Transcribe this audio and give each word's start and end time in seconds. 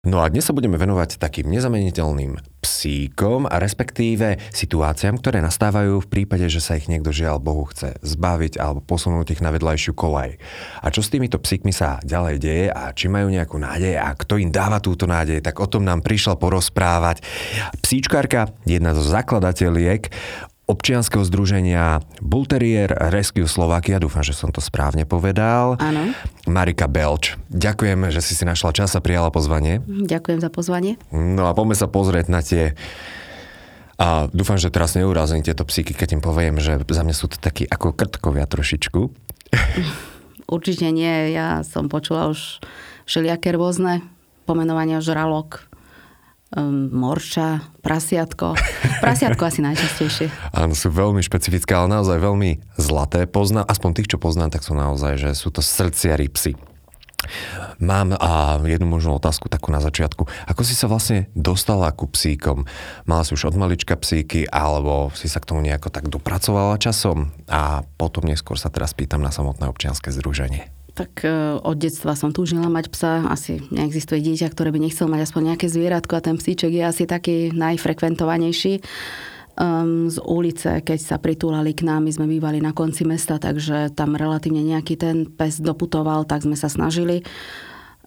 No 0.00 0.24
a 0.24 0.32
dnes 0.32 0.48
sa 0.48 0.56
budeme 0.56 0.80
venovať 0.80 1.20
takým 1.20 1.52
nezameniteľným 1.52 2.40
psíkom 2.64 3.44
a 3.44 3.60
respektíve 3.60 4.40
situáciám, 4.48 5.20
ktoré 5.20 5.44
nastávajú 5.44 6.00
v 6.00 6.08
prípade, 6.08 6.48
že 6.48 6.64
sa 6.64 6.80
ich 6.80 6.88
niekto 6.88 7.12
žiaľ 7.12 7.36
Bohu 7.36 7.68
chce 7.68 8.00
zbaviť 8.00 8.56
alebo 8.56 8.80
posunúť 8.80 9.36
ich 9.36 9.44
na 9.44 9.52
vedľajšiu 9.52 9.92
kolaj. 9.92 10.40
A 10.80 10.88
čo 10.88 11.04
s 11.04 11.12
týmito 11.12 11.36
psíkmi 11.36 11.68
sa 11.68 12.00
ďalej 12.00 12.36
deje 12.40 12.66
a 12.72 12.96
či 12.96 13.12
majú 13.12 13.28
nejakú 13.28 13.60
nádej 13.60 14.00
a 14.00 14.16
kto 14.16 14.40
im 14.40 14.48
dáva 14.48 14.80
túto 14.80 15.04
nádej, 15.04 15.44
tak 15.44 15.60
o 15.60 15.68
tom 15.68 15.84
nám 15.84 16.00
prišla 16.00 16.40
porozprávať 16.40 17.20
psíčkarka, 17.84 18.56
jedna 18.64 18.96
zo 18.96 19.04
zakladateľiek 19.04 20.08
občianskeho 20.70 21.26
združenia 21.26 21.98
Bulterier 22.22 22.94
Rescue 23.10 23.50
Slovakia, 23.50 23.98
dúfam, 23.98 24.22
že 24.22 24.32
som 24.38 24.54
to 24.54 24.62
správne 24.62 25.02
povedal. 25.02 25.74
Áno. 25.82 26.14
Marika 26.46 26.86
Belč. 26.86 27.34
Ďakujem, 27.50 28.14
že 28.14 28.22
si 28.22 28.38
si 28.38 28.46
našla 28.46 28.70
čas 28.70 28.94
a 28.94 29.02
prijala 29.02 29.34
pozvanie. 29.34 29.82
Ďakujem 29.84 30.38
za 30.38 30.50
pozvanie. 30.54 30.94
No 31.10 31.50
a 31.50 31.52
poďme 31.58 31.74
sa 31.74 31.90
pozrieť 31.90 32.26
na 32.30 32.40
tie 32.40 32.78
a 34.00 34.32
dúfam, 34.32 34.56
že 34.56 34.72
teraz 34.72 34.96
neurazím 34.96 35.44
tieto 35.44 35.60
psíky, 35.68 35.92
keď 35.92 36.16
im 36.16 36.22
poviem, 36.24 36.56
že 36.56 36.80
za 36.88 37.04
mňa 37.04 37.12
sú 37.12 37.28
to 37.28 37.36
takí 37.36 37.68
ako 37.68 37.92
krtkovia 37.92 38.48
trošičku. 38.48 39.00
Určite 40.56 40.88
nie. 40.88 41.36
Ja 41.36 41.60
som 41.68 41.92
počula 41.92 42.32
už 42.32 42.64
všelijaké 43.04 43.52
rôzne 43.52 44.00
pomenovania 44.48 45.04
žralok, 45.04 45.69
um, 46.56 46.90
morča, 46.90 47.62
prasiatko. 47.82 48.58
Prasiatko 48.98 49.42
asi 49.46 49.60
najčastejšie. 49.62 50.26
Áno, 50.54 50.74
sú 50.74 50.90
veľmi 50.90 51.22
špecifické, 51.22 51.72
ale 51.74 51.90
naozaj 51.90 52.18
veľmi 52.18 52.78
zlaté. 52.78 53.26
Poznám, 53.30 53.66
aspoň 53.70 53.90
tých, 54.00 54.10
čo 54.16 54.18
poznám, 54.18 54.54
tak 54.54 54.66
sú 54.66 54.74
naozaj, 54.74 55.18
že 55.18 55.30
sú 55.38 55.54
to 55.54 55.62
srdciari 55.62 56.26
psy. 56.32 56.58
Mám 57.80 58.16
a 58.16 58.56
jednu 58.64 58.88
možnú 58.88 59.20
otázku 59.20 59.52
takú 59.52 59.68
na 59.68 59.80
začiatku. 59.84 60.24
Ako 60.48 60.64
si 60.64 60.72
sa 60.72 60.88
vlastne 60.88 61.28
dostala 61.36 61.92
ku 61.92 62.08
psíkom? 62.08 62.64
Mala 63.04 63.28
si 63.28 63.36
už 63.36 63.52
od 63.52 63.60
malička 63.60 63.92
psíky, 64.00 64.48
alebo 64.48 65.12
si 65.12 65.28
sa 65.28 65.40
k 65.40 65.52
tomu 65.52 65.60
nejako 65.60 65.92
tak 65.92 66.08
dopracovala 66.08 66.80
časom? 66.80 67.32
A 67.44 67.84
potom 68.00 68.24
neskôr 68.24 68.56
sa 68.56 68.72
teraz 68.72 68.96
pýtam 68.96 69.20
na 69.20 69.28
samotné 69.28 69.68
občianske 69.68 70.08
združenie. 70.08 70.79
Tak 70.94 71.22
e, 71.22 71.30
od 71.60 71.76
detstva 71.78 72.18
som 72.18 72.34
túžila 72.34 72.66
mať 72.66 72.90
psa. 72.90 73.22
Asi 73.30 73.62
neexistuje 73.70 74.20
dieťa, 74.20 74.50
ktoré 74.50 74.74
by 74.74 74.80
nechcel 74.82 75.06
mať 75.06 75.30
aspoň 75.30 75.54
nejaké 75.54 75.66
zvieratko 75.70 76.18
a 76.18 76.24
ten 76.24 76.36
psíček 76.36 76.72
je 76.74 76.82
asi 76.82 77.04
taký 77.06 77.54
najfrekventovanejší. 77.54 78.82
Um, 79.60 80.08
z 80.08 80.16
ulice, 80.24 80.80
keď 80.80 80.98
sa 80.98 81.16
pritúlali 81.20 81.76
k 81.76 81.84
nám, 81.84 82.08
my 82.08 82.12
sme 82.16 82.26
bývali 82.30 82.64
na 82.64 82.72
konci 82.72 83.04
mesta, 83.04 83.36
takže 83.36 83.92
tam 83.92 84.16
relatívne 84.16 84.64
nejaký 84.64 84.96
ten 84.96 85.28
pes 85.28 85.60
doputoval, 85.60 86.24
tak 86.24 86.48
sme 86.48 86.56
sa 86.56 86.72
snažili. 86.72 87.20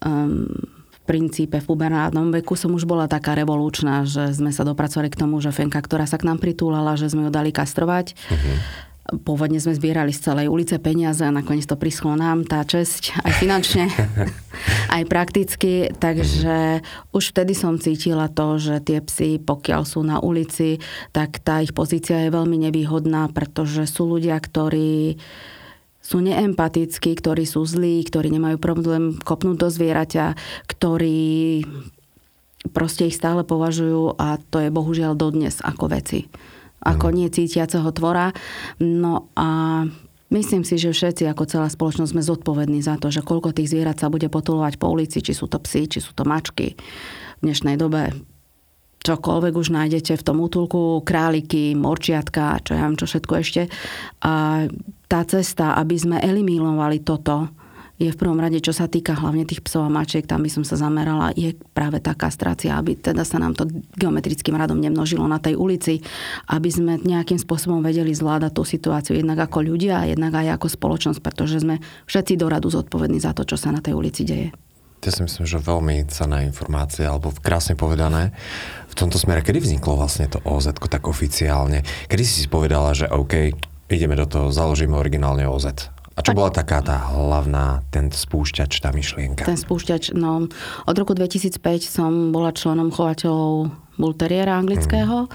Um, 0.02 0.50
v 0.90 1.00
princípe 1.06 1.60
v 1.62 1.68
puberálnom 1.68 2.32
veku 2.32 2.58
som 2.58 2.74
už 2.74 2.90
bola 2.90 3.06
taká 3.12 3.38
revolučná, 3.38 4.08
že 4.08 4.34
sme 4.34 4.50
sa 4.50 4.66
dopracovali 4.66 5.12
k 5.14 5.20
tomu, 5.20 5.38
že 5.44 5.54
Fenka, 5.54 5.78
ktorá 5.78 6.10
sa 6.10 6.18
k 6.18 6.26
nám 6.26 6.42
pritúlala, 6.42 6.98
že 6.98 7.12
sme 7.12 7.28
ju 7.28 7.32
dali 7.32 7.54
kastrovať. 7.54 8.18
Uh-huh 8.32 8.93
Pôvodne 9.04 9.60
sme 9.60 9.76
zbierali 9.76 10.16
z 10.16 10.32
celej 10.32 10.48
ulice 10.48 10.80
peniaze 10.80 11.28
a 11.28 11.36
nakoniec 11.36 11.68
to 11.68 11.76
prischlo 11.76 12.16
nám, 12.16 12.48
tá 12.48 12.64
česť, 12.64 13.20
aj 13.28 13.34
finančne, 13.36 13.92
aj 14.96 15.04
prakticky. 15.12 15.92
Takže 15.92 16.80
už 17.12 17.36
vtedy 17.36 17.52
som 17.52 17.76
cítila 17.84 18.32
to, 18.32 18.56
že 18.64 18.80
tie 18.80 19.04
psy, 19.04 19.44
pokiaľ 19.44 19.82
sú 19.84 20.08
na 20.08 20.24
ulici, 20.24 20.80
tak 21.12 21.44
tá 21.44 21.60
ich 21.60 21.76
pozícia 21.76 22.16
je 22.24 22.32
veľmi 22.32 22.64
nevýhodná, 22.64 23.28
pretože 23.36 23.92
sú 23.92 24.08
ľudia, 24.08 24.40
ktorí 24.40 25.20
sú 26.00 26.24
neempatickí, 26.24 27.20
ktorí 27.20 27.44
sú 27.44 27.68
zlí, 27.68 28.08
ktorí 28.08 28.32
nemajú 28.32 28.56
problém 28.56 29.20
kopnúť 29.20 29.58
do 29.60 29.68
zvieraťa, 29.68 30.26
ktorí 30.72 31.64
proste 32.72 33.12
ich 33.12 33.20
stále 33.20 33.44
považujú 33.44 34.16
a 34.16 34.40
to 34.40 34.64
je 34.64 34.72
bohužiaľ 34.72 35.20
dodnes 35.20 35.60
ako 35.60 35.92
veci 35.92 36.32
ako 36.84 37.08
mm. 37.10 37.16
necítiaceho 37.28 37.90
tvora. 37.96 38.36
No 38.84 39.32
a 39.40 39.50
Myslím 40.34 40.66
si, 40.66 40.82
že 40.82 40.90
všetci 40.90 41.30
ako 41.30 41.46
celá 41.46 41.70
spoločnosť 41.70 42.10
sme 42.10 42.26
zodpovední 42.26 42.82
za 42.82 42.98
to, 42.98 43.14
že 43.14 43.22
koľko 43.22 43.54
tých 43.54 43.70
zvierat 43.70 44.02
sa 44.02 44.10
bude 44.10 44.26
potulovať 44.34 44.82
po 44.82 44.90
ulici, 44.90 45.22
či 45.22 45.30
sú 45.30 45.46
to 45.46 45.62
psy, 45.62 45.86
či 45.86 46.02
sú 46.02 46.18
to 46.18 46.26
mačky. 46.26 46.74
V 47.38 47.42
dnešnej 47.46 47.78
dobe 47.78 48.18
čokoľvek 49.06 49.54
už 49.54 49.70
nájdete 49.70 50.18
v 50.18 50.26
tom 50.26 50.42
útulku, 50.42 51.06
králiky, 51.06 51.78
morčiatka, 51.78 52.66
čo 52.66 52.74
ja 52.74 52.90
viem, 52.90 52.98
čo 52.98 53.06
všetko 53.06 53.34
ešte. 53.46 53.62
A 54.26 54.66
tá 55.06 55.22
cesta, 55.30 55.78
aby 55.78 56.02
sme 56.02 56.18
eliminovali 56.18 57.06
toto, 57.06 57.54
je 58.02 58.10
v 58.10 58.20
prvom 58.20 58.42
rade, 58.42 58.58
čo 58.58 58.74
sa 58.74 58.90
týka 58.90 59.14
hlavne 59.14 59.46
tých 59.46 59.62
psov 59.62 59.86
a 59.86 59.94
mačiek, 59.94 60.26
tam 60.26 60.42
by 60.42 60.50
som 60.50 60.66
sa 60.66 60.76
zamerala, 60.76 61.30
je 61.38 61.54
práve 61.78 62.02
tá 62.02 62.18
kastrácia, 62.18 62.74
aby 62.74 62.98
teda 62.98 63.22
sa 63.22 63.38
nám 63.38 63.54
to 63.54 63.70
geometrickým 63.96 64.58
radom 64.58 64.82
nemnožilo 64.82 65.30
na 65.30 65.38
tej 65.38 65.56
ulici, 65.56 66.02
aby 66.50 66.70
sme 66.74 66.98
nejakým 66.98 67.38
spôsobom 67.38 67.86
vedeli 67.86 68.10
zvládať 68.10 68.52
tú 68.58 68.66
situáciu 68.66 69.14
jednak 69.14 69.46
ako 69.46 69.62
ľudia 69.62 70.04
a 70.04 70.10
jednak 70.10 70.34
aj 70.34 70.58
ako 70.58 70.68
spoločnosť, 70.74 71.20
pretože 71.22 71.62
sme 71.62 71.78
všetci 72.10 72.34
do 72.34 72.50
radu 72.50 72.74
zodpovední 72.74 73.22
za 73.22 73.38
to, 73.38 73.46
čo 73.46 73.62
sa 73.62 73.70
na 73.70 73.80
tej 73.80 73.94
ulici 73.94 74.26
deje. 74.26 74.50
Ja 75.04 75.12
si 75.12 75.20
myslím, 75.20 75.44
že 75.44 75.60
veľmi 75.60 76.08
cená 76.08 76.48
informácia, 76.48 77.12
alebo 77.12 77.36
krásne 77.36 77.76
povedané. 77.76 78.32
V 78.88 78.96
tomto 78.96 79.20
smere, 79.20 79.44
kedy 79.44 79.60
vzniklo 79.60 80.00
vlastne 80.00 80.32
to 80.32 80.40
OZ 80.48 80.72
tak 80.80 81.12
oficiálne? 81.12 81.84
Kedy 82.08 82.24
si 82.24 82.36
si 82.42 82.48
povedala, 82.48 82.96
že 82.96 83.12
OK, 83.12 83.52
ideme 83.92 84.16
do 84.16 84.24
toho, 84.24 84.48
založíme 84.48 84.96
originálne 84.96 85.44
OZ? 85.44 85.93
A 86.14 86.22
čo 86.22 86.38
bola 86.38 86.54
taká 86.54 86.86
tá 86.86 87.10
hlavná, 87.10 87.82
ten 87.90 88.14
spúšťač, 88.14 88.86
tá 88.86 88.94
myšlienka? 88.94 89.50
Ten 89.50 89.58
spúšťač, 89.58 90.14
no 90.14 90.46
od 90.86 90.96
roku 90.96 91.18
2005 91.18 91.58
som 91.82 92.30
bola 92.30 92.54
členom 92.54 92.94
chovateľov 92.94 93.74
Bulteriera 93.94 94.58
anglického. 94.58 95.26
Mm. 95.26 95.30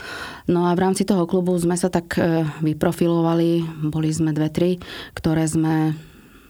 No 0.51 0.67
a 0.67 0.75
v 0.75 0.83
rámci 0.83 1.07
toho 1.07 1.31
klubu 1.31 1.55
sme 1.55 1.79
sa 1.79 1.87
tak 1.87 2.19
e, 2.19 2.43
vyprofilovali, 2.59 3.63
boli 3.87 4.11
sme 4.11 4.35
dve, 4.35 4.51
tri, 4.51 4.71
ktoré 5.15 5.47
sme 5.47 5.95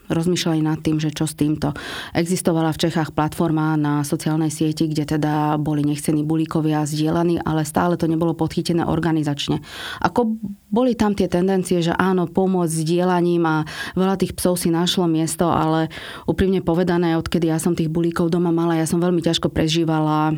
rozmýšľali 0.09 0.61
nad 0.65 0.81
tým, 0.81 0.99
že 0.99 1.13
čo 1.13 1.29
s 1.29 1.37
týmto. 1.37 1.73
Existovala 2.13 2.73
v 2.75 2.89
Čechách 2.89 3.13
platforma 3.15 3.77
na 3.79 4.03
sociálnej 4.03 4.51
sieti, 4.53 4.89
kde 4.89 5.17
teda 5.17 5.57
boli 5.61 5.85
nechcení 5.85 6.25
bulíkovia 6.25 6.85
zdieľaní, 6.85 7.45
ale 7.45 7.65
stále 7.69 7.95
to 7.97 8.09
nebolo 8.09 8.37
podchytené 8.37 8.85
organizačne. 8.85 9.61
Ako 10.03 10.37
boli 10.69 10.97
tam 10.97 11.17
tie 11.17 11.29
tendencie, 11.29 11.81
že 11.81 11.95
áno, 11.97 12.29
pomôcť 12.29 12.85
sdielaním 12.85 13.45
a 13.49 13.57
veľa 13.97 14.21
tých 14.21 14.37
psov 14.37 14.61
si 14.61 14.69
našlo 14.69 15.09
miesto, 15.09 15.49
ale 15.49 15.93
úprimne 16.29 16.61
povedané, 16.61 17.17
odkedy 17.17 17.49
ja 17.49 17.61
som 17.61 17.77
tých 17.77 17.93
bulíkov 17.93 18.33
doma 18.33 18.53
mala, 18.53 18.77
ja 18.77 18.89
som 18.89 19.01
veľmi 19.01 19.25
ťažko 19.25 19.49
prežívala 19.53 20.37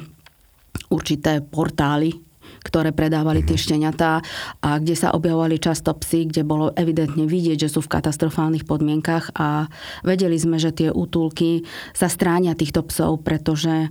určité 0.91 1.43
portály, 1.43 2.30
ktoré 2.61 2.93
predávali 2.93 3.43
tie 3.47 3.57
mhm. 3.57 3.63
šteniatá 3.63 4.13
a 4.61 4.69
kde 4.79 4.95
sa 4.97 5.15
objavovali 5.15 5.57
často 5.63 5.95
psy, 6.03 6.29
kde 6.29 6.43
bolo 6.45 6.75
evidentne 6.75 7.25
vidieť, 7.25 7.67
že 7.67 7.73
sú 7.73 7.81
v 7.85 7.93
katastrofálnych 7.93 8.69
podmienkach 8.69 9.33
a 9.37 9.71
vedeli 10.05 10.37
sme, 10.37 10.61
že 10.61 10.75
tie 10.75 10.89
útulky 10.93 11.65
sa 11.97 12.11
stránia 12.11 12.53
týchto 12.59 12.85
psov, 12.87 13.23
pretože 13.23 13.91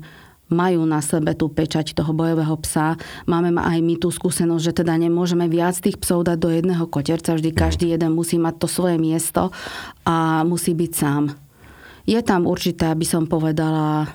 majú 0.49 0.81
na 0.89 0.99
sebe 0.99 1.37
tú 1.37 1.47
pečať 1.47 1.93
toho 1.93 2.09
bojového 2.09 2.57
psa. 2.65 2.97
Máme 3.29 3.53
aj 3.53 3.79
my 3.85 3.95
tú 4.01 4.09
skúsenosť, 4.09 4.63
že 4.65 4.77
teda 4.81 4.97
nemôžeme 4.97 5.45
viac 5.45 5.77
tých 5.77 6.01
psov 6.01 6.25
dať 6.25 6.37
do 6.41 6.49
jedného 6.49 6.89
koterca, 6.89 7.37
vždy 7.37 7.53
mhm. 7.53 7.57
každý 7.57 7.85
jeden 7.93 8.11
musí 8.17 8.41
mať 8.41 8.65
to 8.65 8.67
svoje 8.67 8.97
miesto 8.97 9.53
a 10.03 10.41
musí 10.43 10.73
byť 10.73 10.91
sám. 10.91 11.23
Je 12.09 12.19
tam 12.25 12.49
určité, 12.49 12.89
aby 12.89 13.05
som 13.05 13.29
povedala, 13.29 14.09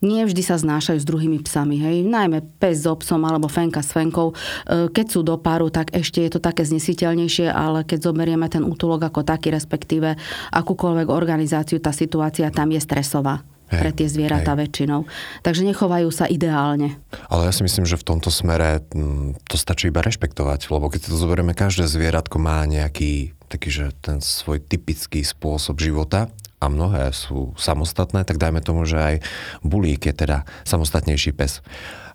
nie 0.00 0.24
vždy 0.24 0.40
sa 0.40 0.56
znášajú 0.56 0.98
s 1.00 1.06
druhými 1.08 1.44
psami. 1.44 1.76
Hej. 1.76 1.96
Najmä 2.08 2.40
pes 2.56 2.88
so 2.88 2.96
psom 2.96 3.20
alebo 3.28 3.52
fenka 3.52 3.84
s 3.84 3.92
fenkou. 3.92 4.32
E, 4.32 4.88
keď 4.88 5.06
sú 5.06 5.20
do 5.20 5.36
páru, 5.36 5.68
tak 5.68 5.92
ešte 5.92 6.24
je 6.24 6.36
to 6.36 6.40
také 6.40 6.64
znesiteľnejšie, 6.64 7.52
ale 7.52 7.84
keď 7.84 8.08
zoberieme 8.08 8.48
ten 8.48 8.64
útulok 8.64 9.12
ako 9.12 9.20
taký, 9.28 9.52
respektíve 9.52 10.16
akúkoľvek 10.56 11.08
organizáciu, 11.12 11.78
tá 11.84 11.92
situácia 11.92 12.48
tam 12.48 12.72
je 12.72 12.80
stresová 12.80 13.44
hej, 13.68 13.80
pre 13.80 13.90
tie 13.92 14.08
zvieratá 14.08 14.56
hej. 14.56 14.66
väčšinou. 14.66 15.04
Takže 15.44 15.68
nechovajú 15.68 16.08
sa 16.08 16.24
ideálne. 16.24 16.96
Ale 17.28 17.48
ja 17.48 17.52
si 17.52 17.60
myslím, 17.60 17.84
že 17.84 18.00
v 18.00 18.08
tomto 18.08 18.32
smere 18.32 18.80
to 19.46 19.56
stačí 19.60 19.92
iba 19.92 20.00
rešpektovať, 20.00 20.72
lebo 20.72 20.88
keď 20.88 21.12
to 21.12 21.20
zoberieme, 21.20 21.52
každé 21.52 21.84
zvieratko 21.84 22.40
má 22.40 22.64
nejaký 22.64 23.36
taký, 23.50 23.68
že 23.68 23.86
ten 23.98 24.22
svoj 24.22 24.62
typický 24.62 25.26
spôsob 25.26 25.82
života 25.82 26.30
a 26.60 26.66
mnohé 26.68 27.10
sú 27.16 27.56
samostatné, 27.56 28.28
tak 28.28 28.36
dajme 28.36 28.60
tomu, 28.60 28.84
že 28.84 29.00
aj 29.00 29.14
bulík 29.64 30.04
je 30.04 30.14
teda 30.14 30.44
samostatnejší 30.68 31.32
pes. 31.32 31.64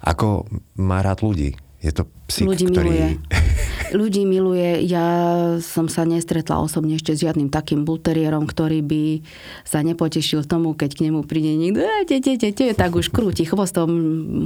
Ako 0.05 0.45
má 0.77 1.01
rád 1.01 1.25
ľudí? 1.25 1.57
Je 1.85 1.93
to 1.93 2.09
psík, 2.25 2.49
Ľudí 2.49 2.65
ktorý... 2.73 2.89
miluje. 2.89 3.09
Ľudí 4.01 4.25
miluje. 4.25 4.69
Ja 4.89 5.05
som 5.61 5.85
sa 5.85 6.01
nestretla 6.01 6.57
osobne 6.57 6.97
ešte 6.97 7.13
s 7.13 7.21
žiadnym 7.21 7.53
takým 7.53 7.85
bulteriérom, 7.85 8.49
ktorý 8.49 8.81
by 8.81 9.21
sa 9.61 9.85
nepotešil 9.85 10.49
tomu, 10.49 10.73
keď 10.73 10.97
k 10.97 11.03
nemu 11.05 11.21
príde 11.29 11.53
niekto, 11.53 11.85
"E, 11.85 12.01
te, 12.09 12.17
te, 12.17 12.33
te, 12.41 12.49
te", 12.49 12.73
tak 12.73 12.97
už 12.97 13.13
krúti 13.13 13.45
chvostom, 13.45 13.87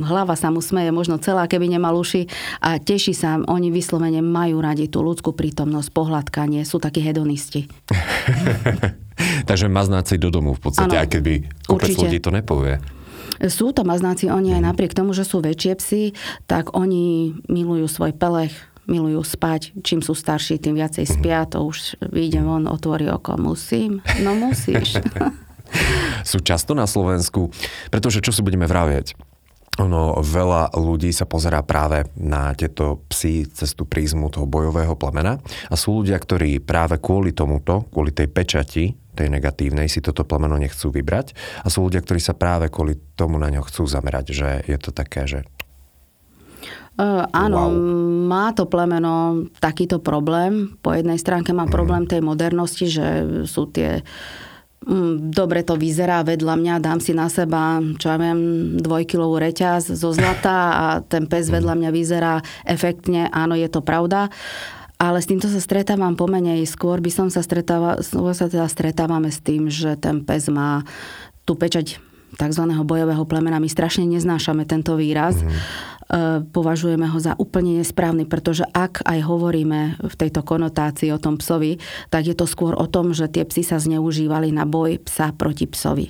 hlava 0.03 0.36
sa 0.36 0.51
mu 0.51 0.59
smeje, 0.59 0.91
možno 0.91 1.15
celá, 1.24 1.47
keby 1.47 1.71
nemal 1.71 1.95
uši 1.95 2.27
a 2.59 2.75
teší 2.75 3.15
sa. 3.15 3.39
Oni 3.47 3.71
vyslovene 3.71 4.19
majú 4.19 4.59
radi 4.59 4.91
tú 4.91 5.00
ľudskú 5.00 5.31
prítomnosť, 5.31 5.95
pohľadkanie, 5.95 6.68
sú 6.68 6.83
takí 6.83 7.00
hedonisti. 7.00 7.71
Takže 9.50 9.71
maznáci 9.71 10.19
do 10.19 10.27
domu 10.31 10.51
v 10.56 10.62
podstate, 10.62 10.95
Áno, 10.95 11.03
aj 11.03 11.09
keby 11.15 11.33
kopec 11.63 11.95
určite. 11.95 12.03
ľudí 12.03 12.19
to 12.19 12.31
nepovie. 12.31 12.99
Sú 13.47 13.71
to 13.71 13.88
maznáci, 13.88 14.27
oni 14.27 14.59
aj 14.59 14.63
napriek 14.68 14.91
tomu, 14.91 15.15
že 15.15 15.24
sú 15.24 15.39
väčšie 15.39 15.74
psy, 15.80 16.03
tak 16.44 16.75
oni 16.75 17.39
milujú 17.47 17.88
svoj 17.88 18.12
pelech, 18.12 18.51
milujú 18.89 19.21
spať. 19.24 19.77
Čím 19.86 20.01
sú 20.01 20.18
starší, 20.18 20.57
tým 20.57 20.75
viacej 20.75 21.06
spia. 21.06 21.45
To 21.53 21.69
už 21.69 22.01
vyjde 22.09 22.41
von, 22.41 22.65
otvorí 22.65 23.07
oko. 23.07 23.38
Musím? 23.38 24.01
No 24.25 24.33
musíš. 24.33 24.97
Sú 26.25 26.41
často 26.41 26.74
na 26.74 26.89
Slovensku, 26.89 27.53
pretože 27.94 28.25
čo 28.25 28.33
si 28.33 28.41
budeme 28.41 28.65
vraviať? 28.65 29.13
Ono, 29.77 30.18
veľa 30.19 30.74
ľudí 30.75 31.13
sa 31.13 31.30
pozerá 31.30 31.62
práve 31.63 32.10
na 32.18 32.51
tieto 32.57 33.06
psy 33.07 33.45
cez 33.48 33.77
tú 33.77 33.86
prízmu 33.86 34.27
toho 34.33 34.50
bojového 34.50 34.98
plemena 34.98 35.38
a 35.69 35.75
sú 35.77 36.04
ľudia, 36.04 36.19
ktorí 36.19 36.60
práve 36.60 36.98
kvôli 36.98 37.31
tomuto, 37.31 37.86
kvôli 37.94 38.12
tej 38.12 38.27
pečati, 38.27 38.92
tej 39.16 39.27
negatívnej, 39.31 39.88
si 39.88 40.04
toto 40.04 40.27
plemeno 40.27 40.60
nechcú 40.60 40.92
vybrať 40.92 41.31
a 41.63 41.68
sú 41.71 41.88
ľudia, 41.88 42.04
ktorí 42.04 42.19
sa 42.19 42.36
práve 42.36 42.68
kvôli 42.68 43.00
tomu 43.16 43.39
na 43.39 43.48
ňo 43.48 43.63
chcú 43.68 43.88
zamerať, 43.88 44.25
že 44.36 44.50
je 44.68 44.77
to 44.81 44.92
také, 44.92 45.30
že 45.30 45.48
Uh, 47.00 47.24
áno, 47.31 47.72
Wow. 47.72 48.27
má 48.27 48.51
to 48.51 48.68
plemeno 48.68 49.48
takýto 49.63 50.04
problém. 50.04 50.75
Po 50.83 50.92
jednej 50.92 51.15
stránke 51.15 51.56
má 51.56 51.63
problém 51.63 52.04
tej 52.04 52.19
modernosti, 52.19 52.92
že 52.92 53.24
sú 53.48 53.72
tie 53.72 54.04
mm, 54.04 54.49
dobre 55.30 55.62
to 55.68 55.76
vyzerá 55.76 56.24
vedľa 56.24 56.56
mňa, 56.56 56.76
dám 56.84 57.00
si 57.04 57.12
na 57.12 57.28
seba, 57.28 57.84
čo 58.00 58.10
ja 58.10 58.18
viem, 58.18 58.74
dvojkilovú 58.80 59.36
reťaz 59.38 59.92
zo 59.92 60.10
zlata 60.16 60.58
a 60.72 60.86
ten 61.04 61.28
pes 61.28 61.52
vedľa 61.52 61.76
mňa 61.76 61.90
vyzerá 61.92 62.40
efektne, 62.64 63.28
áno, 63.30 63.60
je 63.60 63.68
to 63.68 63.84
pravda. 63.84 64.31
Ale 65.00 65.24
s 65.24 65.31
týmto 65.31 65.48
sa 65.48 65.64
stretávam 65.64 66.20
pomenej. 66.20 66.68
Skôr 66.68 67.00
by 67.00 67.08
som 67.08 67.28
sa 67.31 67.40
stretáva, 67.40 68.04
skôr 68.04 68.36
sa 68.36 68.52
teda 68.52 68.68
stretávame 68.68 69.31
s 69.31 69.40
tým, 69.40 69.72
že 69.72 69.96
ten 69.96 70.28
pes 70.28 70.52
má 70.52 70.84
tú 71.48 71.56
pečať 71.56 72.04
tzv. 72.36 72.64
bojového 72.84 73.24
plemena. 73.24 73.64
My 73.64 73.72
strašne 73.72 74.04
neznášame 74.04 74.68
tento 74.68 75.00
výraz. 75.00 75.40
Mm. 75.40 75.56
Považujeme 76.50 77.06
ho 77.06 77.20
za 77.22 77.38
úplne 77.38 77.78
nesprávny, 77.78 78.26
pretože 78.26 78.66
ak 78.66 79.06
aj 79.06 79.20
hovoríme 79.30 80.02
v 80.02 80.14
tejto 80.18 80.42
konotácii 80.42 81.14
o 81.14 81.22
tom 81.22 81.38
psovi, 81.38 81.78
tak 82.10 82.26
je 82.26 82.34
to 82.34 82.50
skôr 82.50 82.74
o 82.74 82.90
tom, 82.90 83.14
že 83.14 83.30
tie 83.30 83.46
psy 83.46 83.62
sa 83.62 83.78
zneužívali 83.78 84.50
na 84.50 84.66
boj 84.66 84.98
psa 85.06 85.30
proti 85.38 85.70
psovi. 85.70 86.10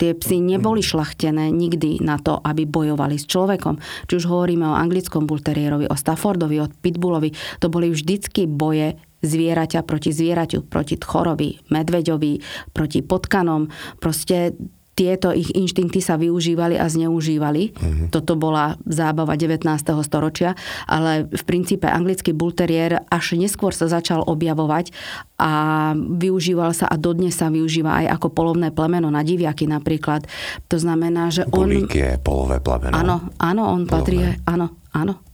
Tie 0.00 0.16
psy 0.16 0.40
neboli 0.40 0.80
šlachtené 0.80 1.52
nikdy 1.52 2.00
na 2.00 2.16
to, 2.16 2.40
aby 2.42 2.64
bojovali 2.64 3.20
s 3.20 3.28
človekom. 3.28 3.78
Či 4.08 4.18
už 4.18 4.26
hovoríme 4.26 4.64
o 4.64 4.74
anglickom 4.74 5.28
bulterierovi, 5.28 5.86
o 5.86 5.94
Staffordovi, 5.94 6.56
o 6.58 6.72
Pitbullovi, 6.72 7.30
to 7.60 7.68
boli 7.68 7.92
vždycky 7.92 8.48
boje 8.48 8.96
zvieraťa 9.20 9.84
proti 9.84 10.10
zvieraťu, 10.16 10.64
proti 10.66 10.96
chorovi, 10.96 11.60
medveďovi, 11.68 12.32
proti 12.72 13.04
potkanom. 13.04 13.68
Proste 14.00 14.56
tieto 14.98 15.32
ich 15.32 15.48
inštinkty 15.56 16.04
sa 16.04 16.20
využívali 16.20 16.76
a 16.76 16.84
zneužívali. 16.84 17.72
Mm-hmm. 17.72 18.08
Toto 18.12 18.36
bola 18.36 18.76
zábava 18.84 19.38
19. 19.38 19.64
storočia, 20.04 20.52
ale 20.84 21.24
v 21.30 21.42
princípe 21.46 21.88
anglický 21.88 22.36
bulterier 22.36 23.06
až 23.08 23.38
neskôr 23.40 23.72
sa 23.72 23.88
začal 23.88 24.26
objavovať 24.26 24.92
a 25.40 25.52
využíval 25.96 26.76
sa 26.76 26.84
a 26.90 27.00
dodnes 27.00 27.32
sa 27.32 27.48
využíva 27.48 28.04
aj 28.04 28.20
ako 28.20 28.28
polovné 28.34 28.68
plemeno 28.74 29.08
na 29.08 29.24
diviaky 29.24 29.64
napríklad. 29.64 30.28
To 30.68 30.76
znamená, 30.76 31.32
že 31.32 31.48
on... 31.48 31.64
bulík 31.64 31.96
je 31.96 32.10
polové 32.20 32.60
plemeno. 32.60 32.92
Áno, 32.92 33.16
áno, 33.40 33.62
on 33.72 33.88
patrí... 33.88 34.20
Áno, 34.44 34.84
áno. 34.92 35.29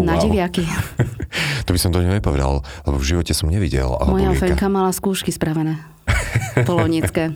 Na 0.00 0.20
diviaky. 0.20 0.64
to 1.66 1.70
by 1.72 1.78
som 1.80 1.90
to 1.90 2.00
nepovedal, 2.04 2.60
lebo 2.84 2.96
v 3.00 3.04
živote 3.04 3.32
som 3.32 3.48
nevidel 3.48 3.88
Moja 4.04 4.36
fenka 4.36 4.68
mala 4.68 4.92
skúšky 4.92 5.32
spravené. 5.32 5.80
Polovnícke. 6.68 7.32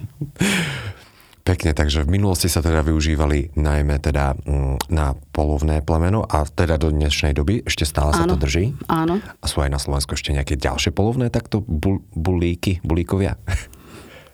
Pekne, 1.49 1.73
takže 1.73 2.05
v 2.05 2.21
minulosti 2.21 2.45
sa 2.53 2.61
teda 2.61 2.85
využívali 2.85 3.57
najmä 3.57 3.97
teda 4.05 4.37
mm, 4.37 4.93
na 4.93 5.17
polovné 5.33 5.81
plemeno 5.81 6.21
a 6.21 6.45
teda 6.45 6.77
do 6.77 6.93
dnešnej 6.93 7.33
doby 7.33 7.65
ešte 7.65 7.89
stále 7.89 8.13
sa 8.13 8.29
to 8.29 8.37
Áno. 8.37 8.45
drží. 8.45 8.77
Áno. 8.85 9.17
A 9.25 9.45
sú 9.49 9.65
aj 9.65 9.73
na 9.73 9.81
Slovensku 9.81 10.13
ešte 10.13 10.37
nejaké 10.37 10.61
ďalšie 10.61 10.93
polovné 10.93 11.33
takto 11.33 11.65
bul- 11.65 12.05
bulíky, 12.13 12.85
bulíkovia? 12.85 13.41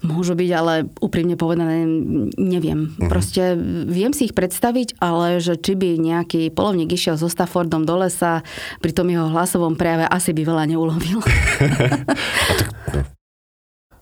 Môžu 0.05 0.37
byť, 0.37 0.51
ale 0.53 0.85
úprimne 1.01 1.35
povedané, 1.41 1.89
neviem. 2.37 2.93
Mhm. 2.95 3.09
Proste 3.09 3.57
viem 3.89 4.13
si 4.13 4.29
ich 4.29 4.37
predstaviť, 4.37 5.01
ale 5.01 5.41
že 5.41 5.57
či 5.57 5.73
by 5.73 5.97
nejaký 5.97 6.53
polovník 6.53 6.93
išiel 6.93 7.17
so 7.17 7.33
Staffordom 7.33 7.89
do 7.89 7.97
lesa, 7.97 8.45
pri 8.85 8.93
tom 8.93 9.09
jeho 9.09 9.33
hlasovom 9.33 9.81
prejave 9.81 10.05
asi 10.05 10.37
by 10.37 10.45
veľa 10.45 10.65
neulovil. 10.69 11.25
A 12.51 12.53
tak, 12.61 12.69
no, 12.93 13.01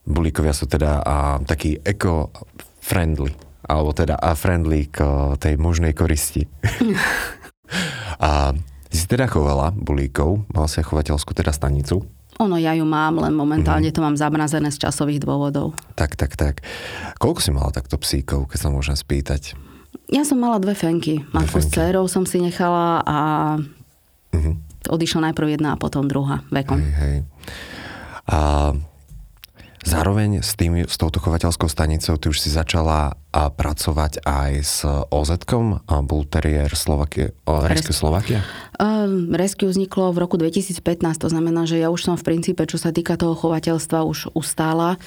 bulíkovia 0.03 0.51
sú 0.51 0.67
teda 0.67 0.99
a, 0.99 1.39
taký 1.47 1.79
eco-friendly, 1.79 3.33
alebo 3.71 3.95
teda 3.95 4.19
a 4.19 4.35
friendly 4.35 4.91
k 4.91 4.99
tej 5.39 5.55
možnej 5.57 5.95
koristi. 5.95 6.51
a 8.27 8.53
si 8.93 9.05
teda 9.09 9.31
chovala 9.31 9.73
bulíkov, 9.73 10.45
mala 10.53 10.69
si 10.69 10.85
chovateľskú 10.85 11.33
teda 11.33 11.55
stanicu. 11.55 12.05
Ono, 12.39 12.57
ja 12.57 12.73
ju 12.73 12.83
mám, 12.83 13.19
len 13.19 13.33
momentálne 13.33 13.89
Mhm. 13.89 13.95
to 13.95 14.01
mám 14.01 14.17
zamrazené 14.17 14.69
z 14.69 14.81
časových 14.81 15.21
dôvodov. 15.21 15.77
Tak, 15.95 16.17
tak, 16.17 16.35
tak. 16.35 16.65
Koľko 17.17 17.41
si 17.41 17.51
mala 17.51 17.69
takto 17.69 17.97
psíkov, 17.97 18.49
keď 18.49 18.59
sa 18.59 18.69
môžem 18.69 18.95
spýtať? 18.95 19.53
Ja 20.09 20.23
som 20.23 20.39
mala 20.39 20.57
dve 20.57 20.73
fenky. 20.73 21.25
Matku 21.31 21.59
s 21.59 21.69
dcerou 21.69 22.05
som 22.07 22.25
si 22.25 22.37
nechala 22.37 23.01
a 23.01 23.19
Mhm. 24.33 24.53
odišla 24.89 25.31
najprv 25.31 25.49
jedna 25.53 25.73
a 25.73 25.81
potom 25.81 26.05
druhá 26.05 26.41
vekom. 26.49 26.81
Hej, 26.81 26.93
hej. 26.95 27.17
A 28.25 28.73
zároveň 29.83 30.41
s, 30.41 30.55
tým, 30.55 30.83
s 30.83 30.97
touto 30.97 31.19
chovateľskou 31.19 31.67
stanicou 31.67 32.17
ty 32.17 32.27
už 32.29 32.39
si 32.39 32.49
začala 32.49 33.15
a 33.33 33.49
pracovať 33.49 34.23
aj 34.29 34.53
s 34.61 34.85
OZ-kom, 34.87 35.81
a 35.89 35.95
Bull 36.05 36.29
Terrier 36.29 36.69
Slovakia, 36.77 37.33
o, 37.49 37.65
Rescue 37.65 37.97
Slovakia? 37.97 38.45
Um, 38.77 39.33
Rescue 39.33 39.73
vzniklo 39.73 40.13
v 40.13 40.21
roku 40.21 40.37
2015, 40.37 40.85
to 41.17 41.29
znamená, 41.33 41.65
že 41.65 41.81
ja 41.81 41.89
už 41.89 42.05
som 42.05 42.15
v 42.21 42.29
princípe, 42.29 42.61
čo 42.69 42.77
sa 42.77 42.93
týka 42.93 43.17
toho 43.17 43.33
chovateľstva, 43.33 44.05
už 44.05 44.37
ustála, 44.37 45.01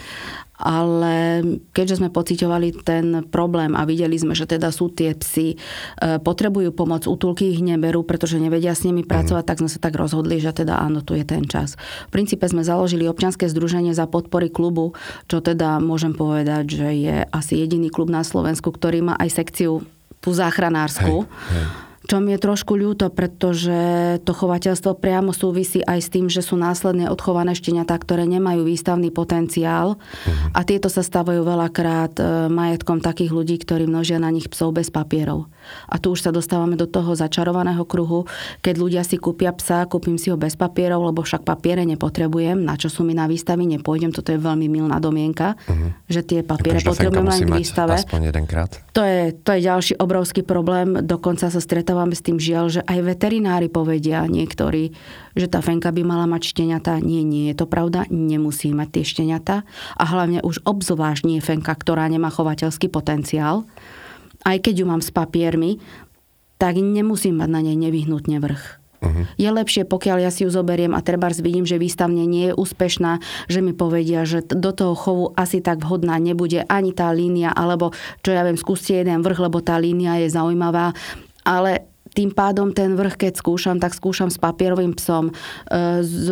ale 0.56 1.44
keďže 1.76 2.00
sme 2.00 2.10
pociťovali 2.12 2.68
ten 2.88 3.28
problém 3.28 3.76
a 3.76 3.84
videli 3.84 4.16
sme, 4.16 4.32
že 4.32 4.48
teda 4.48 4.72
sú 4.72 4.88
tie 4.88 5.12
psy, 5.20 5.56
e, 5.56 5.58
potrebujú 6.24 6.72
pomoc, 6.72 7.04
útulky 7.12 7.52
ich 7.52 7.60
neberú, 7.60 8.08
pretože 8.08 8.40
nevedia 8.40 8.72
s 8.72 8.88
nimi 8.88 9.04
pracovať, 9.04 9.44
tak 9.44 9.60
sme 9.60 9.70
sa 9.70 9.80
tak 9.84 10.00
rozhodli, 10.00 10.40
že 10.40 10.56
teda 10.56 10.80
áno, 10.80 11.04
tu 11.04 11.12
je 11.20 11.28
ten 11.28 11.44
čas. 11.44 11.76
V 12.08 12.12
princípe 12.16 12.48
sme 12.48 12.64
založili 12.64 13.04
občianske 13.04 13.52
združenie 13.52 13.92
za 13.92 14.08
podpory 14.08 14.48
klubu, 14.48 14.96
čo 15.28 15.44
teda 15.44 15.84
môžem 15.84 16.16
povedať, 16.16 16.72
že 16.72 16.88
je 16.96 17.16
asi 17.28 17.60
jediný 17.60 17.92
klub 17.92 18.08
na 18.16 18.24
Slovensku, 18.24 18.72
ktorý 18.72 19.04
má 19.04 19.20
aj 19.20 19.44
sekciu 19.44 19.84
tú 20.24 20.30
záchranársku. 20.32 21.28
Hej, 21.28 21.52
hej. 21.52 21.86
Čo 22.06 22.22
mi 22.22 22.38
je 22.38 22.40
trošku 22.40 22.78
ľúto, 22.78 23.10
pretože 23.10 23.74
to 24.22 24.30
chovateľstvo 24.30 24.94
priamo 25.02 25.34
súvisí 25.34 25.82
aj 25.82 26.00
s 26.06 26.10
tým, 26.14 26.30
že 26.30 26.46
sú 26.46 26.54
následne 26.54 27.10
odchované 27.10 27.58
šteniatá, 27.58 27.98
ktoré 27.98 28.30
nemajú 28.30 28.62
výstavný 28.62 29.10
potenciál 29.10 29.98
a 30.54 30.62
tieto 30.62 30.86
sa 30.86 31.02
stavajú 31.02 31.42
veľakrát 31.42 32.14
e, 32.22 32.24
majetkom 32.54 33.02
takých 33.02 33.34
ľudí, 33.34 33.58
ktorí 33.58 33.90
množia 33.90 34.22
na 34.22 34.30
nich 34.30 34.46
psov 34.46 34.78
bez 34.78 34.94
papierov. 34.94 35.50
A 35.90 35.96
tu 36.02 36.14
už 36.14 36.26
sa 36.26 36.32
dostávame 36.32 36.76
do 36.76 36.86
toho 36.90 37.14
začarovaného 37.14 37.84
kruhu, 37.84 38.28
keď 38.62 38.76
ľudia 38.78 39.04
si 39.06 39.18
kúpia 39.20 39.54
psa, 39.54 39.86
kúpim 39.86 40.18
si 40.20 40.30
ho 40.30 40.38
bez 40.38 40.56
papierov, 40.58 41.12
lebo 41.12 41.22
však 41.24 41.46
papiere 41.46 41.84
nepotrebujem, 41.86 42.62
na 42.62 42.76
čo 42.76 42.90
sú 42.92 43.06
mi 43.06 43.14
na 43.14 43.26
výstavy, 43.30 43.66
nepôjdem, 43.66 44.12
toto 44.14 44.32
je 44.34 44.40
veľmi 44.40 44.68
milná 44.68 44.98
domienka, 45.00 45.58
že 46.10 46.22
tie 46.22 46.40
papiere 46.42 46.80
fenka 46.82 46.92
potrebujem 46.92 47.28
len 47.28 47.42
k 47.46 47.52
výstave. 47.60 47.96
To 48.96 49.02
je, 49.04 49.36
to 49.36 49.50
je 49.56 49.62
ďalší 49.66 49.94
obrovský 50.00 50.42
problém. 50.46 51.04
Dokonca 51.04 51.52
sa 51.52 51.62
stretávame 51.62 52.16
s 52.16 52.24
tým 52.24 52.40
žiaľ, 52.40 52.66
že 52.70 52.82
aj 52.86 53.00
veterinári 53.04 53.68
povedia 53.68 54.24
niektorí, 54.26 54.96
že 55.36 55.48
tá 55.52 55.60
fenka 55.60 55.92
by 55.92 56.02
mala 56.08 56.26
mať 56.26 56.56
šteniatá. 56.56 57.04
Nie, 57.04 57.22
nie 57.28 57.52
je 57.52 57.60
to 57.60 57.68
pravda. 57.68 58.08
Nemusí 58.08 58.72
mať 58.72 59.02
tie 59.02 59.04
šteniatá. 59.04 59.68
A 60.00 60.04
hlavne 60.08 60.40
už 60.42 60.64
obzvlášť 60.64 61.28
nie 61.28 61.44
fenka, 61.44 61.76
ktorá 61.76 62.08
nemá 62.08 62.32
chovateľský 62.32 62.88
potenciál. 62.88 63.68
Aj 64.46 64.58
keď 64.62 64.74
ju 64.82 64.86
mám 64.86 65.02
s 65.02 65.10
papiermi, 65.10 65.82
tak 66.56 66.78
nemusím 66.80 67.42
mať 67.42 67.50
na 67.52 67.62
nej 67.66 67.76
nevyhnutne 67.76 68.40
vrch. 68.40 68.86
Uh-huh. 69.06 69.26
Je 69.36 69.50
lepšie, 69.52 69.84
pokiaľ 69.84 70.18
ja 70.24 70.32
si 70.32 70.48
ju 70.48 70.50
zoberiem 70.50 70.96
a 70.96 71.04
treba 71.04 71.28
vidím, 71.30 71.68
že 71.68 71.82
výstavne 71.82 72.24
nie 72.24 72.52
je 72.52 72.58
úspešná, 72.58 73.20
že 73.52 73.60
mi 73.60 73.76
povedia, 73.76 74.24
že 74.24 74.42
do 74.42 74.72
toho 74.72 74.96
chovu 74.96 75.26
asi 75.36 75.60
tak 75.60 75.84
vhodná 75.84 76.16
nebude 76.18 76.64
ani 76.66 76.96
tá 76.96 77.12
línia, 77.12 77.52
alebo 77.52 77.92
čo 78.24 78.32
ja 78.32 78.42
viem, 78.48 78.56
skúste 78.58 78.96
jeden 78.96 79.22
vrch, 79.22 79.40
lebo 79.52 79.60
tá 79.60 79.76
línia 79.78 80.24
je 80.24 80.32
zaujímavá. 80.32 80.96
Ale 81.46 81.86
tým 82.16 82.32
pádom 82.32 82.72
ten 82.72 82.96
vrch, 82.96 83.28
keď 83.28 83.34
skúšam, 83.36 83.78
tak 83.78 83.92
skúšam 83.92 84.32
s 84.32 84.40
papierovým 84.40 84.96
psom, 84.96 85.30
e, 85.30 85.34
s 86.00 86.26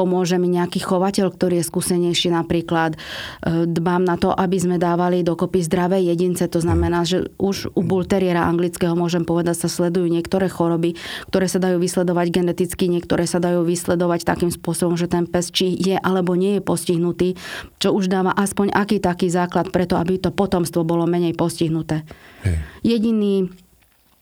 pomôže 0.00 0.40
mi 0.40 0.48
nejaký 0.48 0.80
chovateľ, 0.80 1.28
ktorý 1.28 1.60
je 1.60 1.68
skúsenejší 1.68 2.32
napríklad. 2.32 2.96
E, 2.96 3.68
dbám 3.68 4.00
na 4.00 4.16
to, 4.16 4.32
aby 4.32 4.56
sme 4.56 4.80
dávali 4.80 5.20
dokopy 5.20 5.60
zdravé 5.60 6.00
jedince. 6.00 6.48
To 6.48 6.64
znamená, 6.64 7.04
že 7.04 7.28
už 7.36 7.76
u 7.76 7.84
bulteriera 7.84 8.48
anglického 8.48 8.96
môžem 8.96 9.28
povedať, 9.28 9.60
sa 9.60 9.68
sledujú 9.68 10.08
niektoré 10.08 10.48
choroby, 10.48 10.96
ktoré 11.28 11.52
sa 11.52 11.60
dajú 11.60 11.76
vysledovať 11.76 12.32
geneticky, 12.32 12.88
niektoré 12.88 13.28
sa 13.28 13.36
dajú 13.36 13.60
vysledovať 13.68 14.24
takým 14.24 14.48
spôsobom, 14.48 14.96
že 14.96 15.04
ten 15.04 15.28
pes 15.28 15.52
či 15.52 15.76
je 15.76 16.00
alebo 16.00 16.32
nie 16.32 16.56
je 16.56 16.62
postihnutý, 16.64 17.36
čo 17.76 17.92
už 17.92 18.08
dáva 18.08 18.32
aspoň 18.32 18.72
aký 18.72 19.04
taký 19.04 19.28
základ 19.28 19.68
preto, 19.68 20.00
aby 20.00 20.16
to 20.16 20.32
potomstvo 20.32 20.80
bolo 20.80 21.04
menej 21.04 21.36
postihnuté. 21.36 22.08
Hej. 22.40 22.56
Jediný 22.80 23.52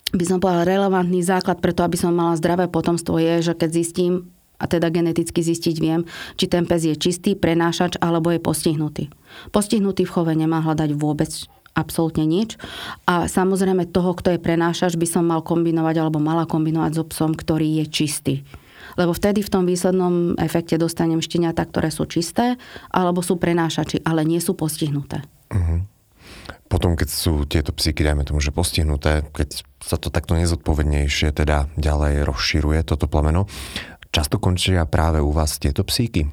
by 0.09 0.25
som 0.25 0.41
povedala, 0.41 0.65
relevantný 0.65 1.21
základ 1.21 1.61
preto, 1.61 1.85
aby 1.85 2.01
som 2.01 2.17
mala 2.17 2.33
zdravé 2.35 2.65
potomstvo 2.67 3.21
je, 3.21 3.45
že 3.45 3.53
keď 3.53 3.71
zistím, 3.77 4.33
a 4.59 4.65
teda 4.67 4.91
geneticky 4.91 5.39
zistiť 5.39 5.77
viem, 5.79 6.03
či 6.35 6.51
ten 6.51 6.67
pes 6.67 6.83
je 6.83 6.99
čistý, 6.99 7.39
prenášač 7.39 7.97
alebo 8.03 8.35
je 8.35 8.43
postihnutý. 8.43 9.11
Postihnutý 9.55 10.05
v 10.05 10.13
chove 10.13 10.33
nemá 10.35 10.59
hľadať 10.61 10.91
vôbec 10.99 11.31
absolútne 11.79 12.27
nič. 12.27 12.59
A 13.07 13.31
samozrejme 13.31 13.87
toho, 13.95 14.19
kto 14.19 14.35
je 14.35 14.43
prenášač, 14.43 14.99
by 14.99 15.07
som 15.07 15.31
mal 15.31 15.47
kombinovať 15.47 15.95
alebo 16.03 16.19
mala 16.19 16.43
kombinovať 16.51 16.93
so 16.99 17.05
psom, 17.07 17.39
ktorý 17.39 17.83
je 17.83 17.85
čistý. 17.87 18.35
Lebo 18.99 19.15
vtedy 19.15 19.47
v 19.47 19.53
tom 19.53 19.63
výslednom 19.63 20.35
efekte 20.43 20.75
dostanem 20.75 21.23
šteniatá, 21.23 21.63
ktoré 21.71 21.95
sú 21.95 22.11
čisté, 22.11 22.59
alebo 22.91 23.23
sú 23.23 23.39
prenášači, 23.39 24.03
ale 24.03 24.27
nie 24.27 24.43
sú 24.43 24.59
postihnuté. 24.59 25.23
Uh-huh. 25.55 25.87
Potom, 26.69 26.99
keď 26.99 27.09
sú 27.09 27.47
tieto 27.49 27.73
psíky, 27.73 28.05
dajme 28.05 28.27
tomu, 28.27 28.43
že 28.43 28.53
postihnuté, 28.53 29.25
keď 29.33 29.65
sa 29.81 29.97
to 29.97 30.13
takto 30.13 30.37
nezodpovednejšie 30.37 31.33
teda 31.33 31.73
ďalej 31.81 32.29
rozširuje 32.29 32.81
toto 32.85 33.09
plemeno, 33.09 33.49
Často 34.19 34.43
končia 34.43 34.83
práve 34.83 35.23
u 35.23 35.31
vás 35.31 35.63
tieto 35.63 35.87
psíky 35.87 36.27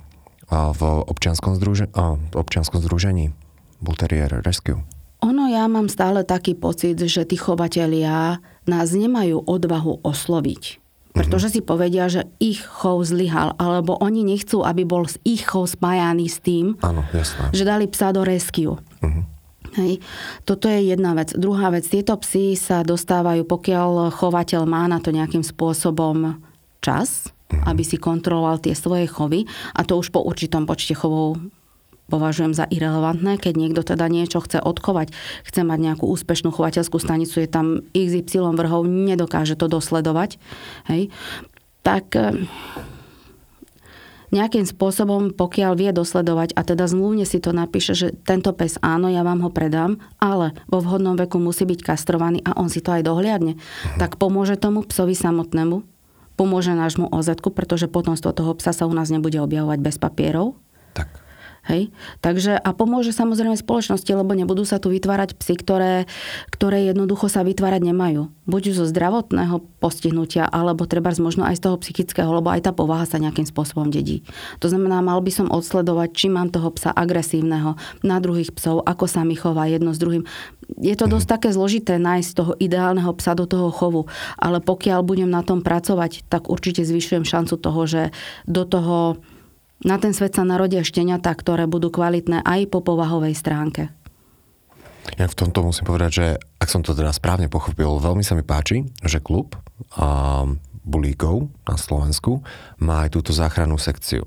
v 0.49 0.81
občianskom, 1.05 1.53
združe, 1.53 1.93
v 1.93 2.33
občianskom 2.33 2.81
združení 2.81 3.29
Bull 3.77 3.93
Terrier 3.93 4.41
Rescue? 4.41 4.81
Ono, 5.21 5.45
ja 5.45 5.69
mám 5.69 5.85
stále 5.85 6.25
taký 6.25 6.57
pocit, 6.57 6.97
že 6.97 7.29
tí 7.29 7.37
chovatelia 7.37 8.41
nás 8.65 8.89
nemajú 8.89 9.37
odvahu 9.45 10.01
osloviť. 10.01 10.81
Pretože 11.13 11.53
mm-hmm. 11.53 11.61
si 11.61 11.69
povedia, 11.69 12.05
že 12.09 12.25
ich 12.41 12.65
chov 12.65 13.05
zlyhal, 13.05 13.53
alebo 13.61 14.01
oni 14.01 14.25
nechcú, 14.25 14.65
aby 14.65 14.81
bol 14.81 15.05
ich 15.21 15.45
chov 15.45 15.69
spájaný 15.69 16.25
s 16.25 16.41
tým, 16.41 16.81
Áno, 16.81 17.05
jasné. 17.13 17.53
že 17.53 17.69
dali 17.69 17.85
psa 17.85 18.09
do 18.09 18.25
rescue. 18.25 18.81
Mm-hmm. 19.05 19.23
Hej. 19.77 20.01
Toto 20.41 20.65
je 20.65 20.89
jedna 20.89 21.13
vec. 21.13 21.37
Druhá 21.37 21.69
vec, 21.69 21.85
tieto 21.85 22.17
psy 22.17 22.57
sa 22.57 22.81
dostávajú, 22.81 23.45
pokiaľ 23.45 24.09
chovateľ 24.09 24.65
má 24.65 24.89
na 24.89 24.97
to 24.97 25.13
nejakým 25.13 25.45
spôsobom 25.45 26.41
čas, 26.81 27.29
aby 27.51 27.83
si 27.85 28.01
kontroloval 28.01 28.57
tie 28.57 28.73
svoje 28.73 29.05
chovy. 29.05 29.45
A 29.77 29.85
to 29.85 29.97
už 29.97 30.09
po 30.09 30.21
určitom 30.21 30.65
počte 30.65 30.97
chovov 30.97 31.37
považujem 32.09 32.53
za 32.53 32.69
irrelevantné, 32.69 33.41
keď 33.41 33.53
niekto 33.57 33.81
teda 33.81 34.05
niečo 34.09 34.41
chce 34.41 34.61
odchovať, 34.61 35.09
chce 35.45 35.61
mať 35.65 35.79
nejakú 35.81 36.05
úspešnú 36.05 36.53
chovateľskú 36.53 37.01
stanicu, 37.01 37.41
je 37.41 37.49
tam 37.49 37.81
XY 37.97 38.53
vrhov, 38.53 38.85
nedokáže 38.85 39.57
to 39.57 39.65
dosledovať, 39.65 40.37
hej, 40.85 41.09
tak 41.81 42.13
eh, 42.13 42.45
nejakým 44.29 44.69
spôsobom, 44.69 45.33
pokiaľ 45.33 45.73
vie 45.77 45.91
dosledovať 45.95 46.53
a 46.53 46.61
teda 46.61 46.85
zmluvne 46.85 47.25
si 47.25 47.41
to 47.41 47.55
napíše, 47.55 47.97
že 47.97 48.07
tento 48.25 48.53
pes 48.53 48.77
áno, 48.83 49.09
ja 49.09 49.25
vám 49.25 49.41
ho 49.41 49.49
predám, 49.49 49.97
ale 50.21 50.53
vo 50.69 50.83
vhodnom 50.83 51.17
veku 51.17 51.41
musí 51.41 51.63
byť 51.65 51.79
kastrovaný 51.81 52.43
a 52.45 52.57
on 52.57 52.69
si 52.69 52.85
to 52.85 52.93
aj 52.93 53.05
dohliadne, 53.05 53.57
uh-huh. 53.57 53.97
tak 53.97 54.21
pomôže 54.21 54.59
tomu 54.59 54.85
psovi 54.85 55.17
samotnému, 55.17 55.94
pomôže 56.35 56.75
nášmu 56.75 57.09
oz 57.09 57.31
pretože 57.33 57.89
potomstvo 57.89 58.31
toho 58.35 58.53
psa 58.59 58.75
sa 58.75 58.85
u 58.85 58.93
nás 58.93 59.09
nebude 59.09 59.39
objavovať 59.41 59.79
bez 59.81 59.95
papierov. 59.97 60.59
Tak. 60.93 61.24
Hej? 61.65 61.89
Takže 62.21 62.53
a 62.55 62.69
pomôže 62.77 63.09
samozrejme 63.09 63.57
spoločnosti, 63.57 64.07
lebo 64.13 64.37
nebudú 64.37 64.61
sa 64.63 64.77
tu 64.77 64.93
vytvárať 64.93 65.33
psy, 65.41 65.57
ktoré, 65.57 66.05
ktoré 66.53 66.85
jednoducho 66.85 67.25
sa 67.25 67.41
vytvárať 67.41 67.81
nemajú. 67.89 68.29
Buď 68.45 68.77
zo 68.77 68.85
zdravotného 68.85 69.65
postihnutia, 69.81 70.45
alebo 70.45 70.85
treba 70.85 71.09
možno 71.17 71.45
aj 71.45 71.57
z 71.57 71.63
toho 71.65 71.81
psychického, 71.81 72.29
lebo 72.29 72.53
aj 72.53 72.69
tá 72.69 72.71
povaha 72.71 73.09
sa 73.09 73.17
nejakým 73.17 73.49
spôsobom 73.49 73.89
dedí. 73.89 74.21
To 74.61 74.69
znamená, 74.69 75.01
mal 75.01 75.17
by 75.25 75.31
som 75.33 75.47
odsledovať, 75.49 76.09
či 76.13 76.27
mám 76.29 76.53
toho 76.53 76.69
psa 76.73 76.93
agresívneho 76.93 77.77
na 78.05 78.17
druhých 78.21 78.53
psov, 78.53 78.85
ako 78.85 79.09
sa 79.09 79.25
mi 79.25 79.33
chová 79.33 79.65
jedno 79.65 79.93
s 79.93 80.01
druhým. 80.01 80.21
Je 80.81 80.93
to 80.93 81.09
dosť 81.09 81.27
také 81.37 81.49
zložité 81.53 81.97
nájsť 81.97 82.29
toho 82.37 82.53
ideálneho 82.57 83.09
psa 83.17 83.33
do 83.33 83.49
toho 83.49 83.73
chovu, 83.73 84.05
ale 84.37 84.61
pokiaľ 84.61 85.01
budem 85.01 85.29
na 85.29 85.41
tom 85.41 85.65
pracovať, 85.65 86.25
tak 86.29 86.49
určite 86.49 86.85
zvyšujem 86.85 87.25
šancu 87.25 87.57
toho, 87.57 87.81
že 87.89 88.01
do 88.45 88.65
toho 88.65 89.17
na 89.83 89.99
ten 89.99 90.15
svet 90.15 90.37
sa 90.37 90.47
narodia 90.47 90.85
šteniatá, 90.85 91.35
ktoré 91.35 91.67
budú 91.67 91.91
kvalitné 91.91 92.45
aj 92.45 92.71
po 92.71 92.79
povahovej 92.79 93.35
stránke. 93.35 93.91
Ja 95.15 95.29
v 95.29 95.37
tomto 95.37 95.61
musím 95.61 95.85
povedať, 95.85 96.11
že 96.11 96.25
ak 96.57 96.69
som 96.71 96.81
to 96.81 96.97
teda 96.97 97.13
správne 97.13 97.45
pochopil, 97.45 98.01
veľmi 98.01 98.25
sa 98.25 98.33
mi 98.33 98.41
páči, 98.41 98.89
že 99.05 99.21
klub 99.21 99.53
a 99.93 100.43
bulíkov 100.85 101.49
na 101.65 101.75
Slovensku 101.77 102.41
má 102.81 103.05
aj 103.05 103.13
túto 103.13 103.33
záchrannú 103.33 103.77
sekciu. 103.77 104.25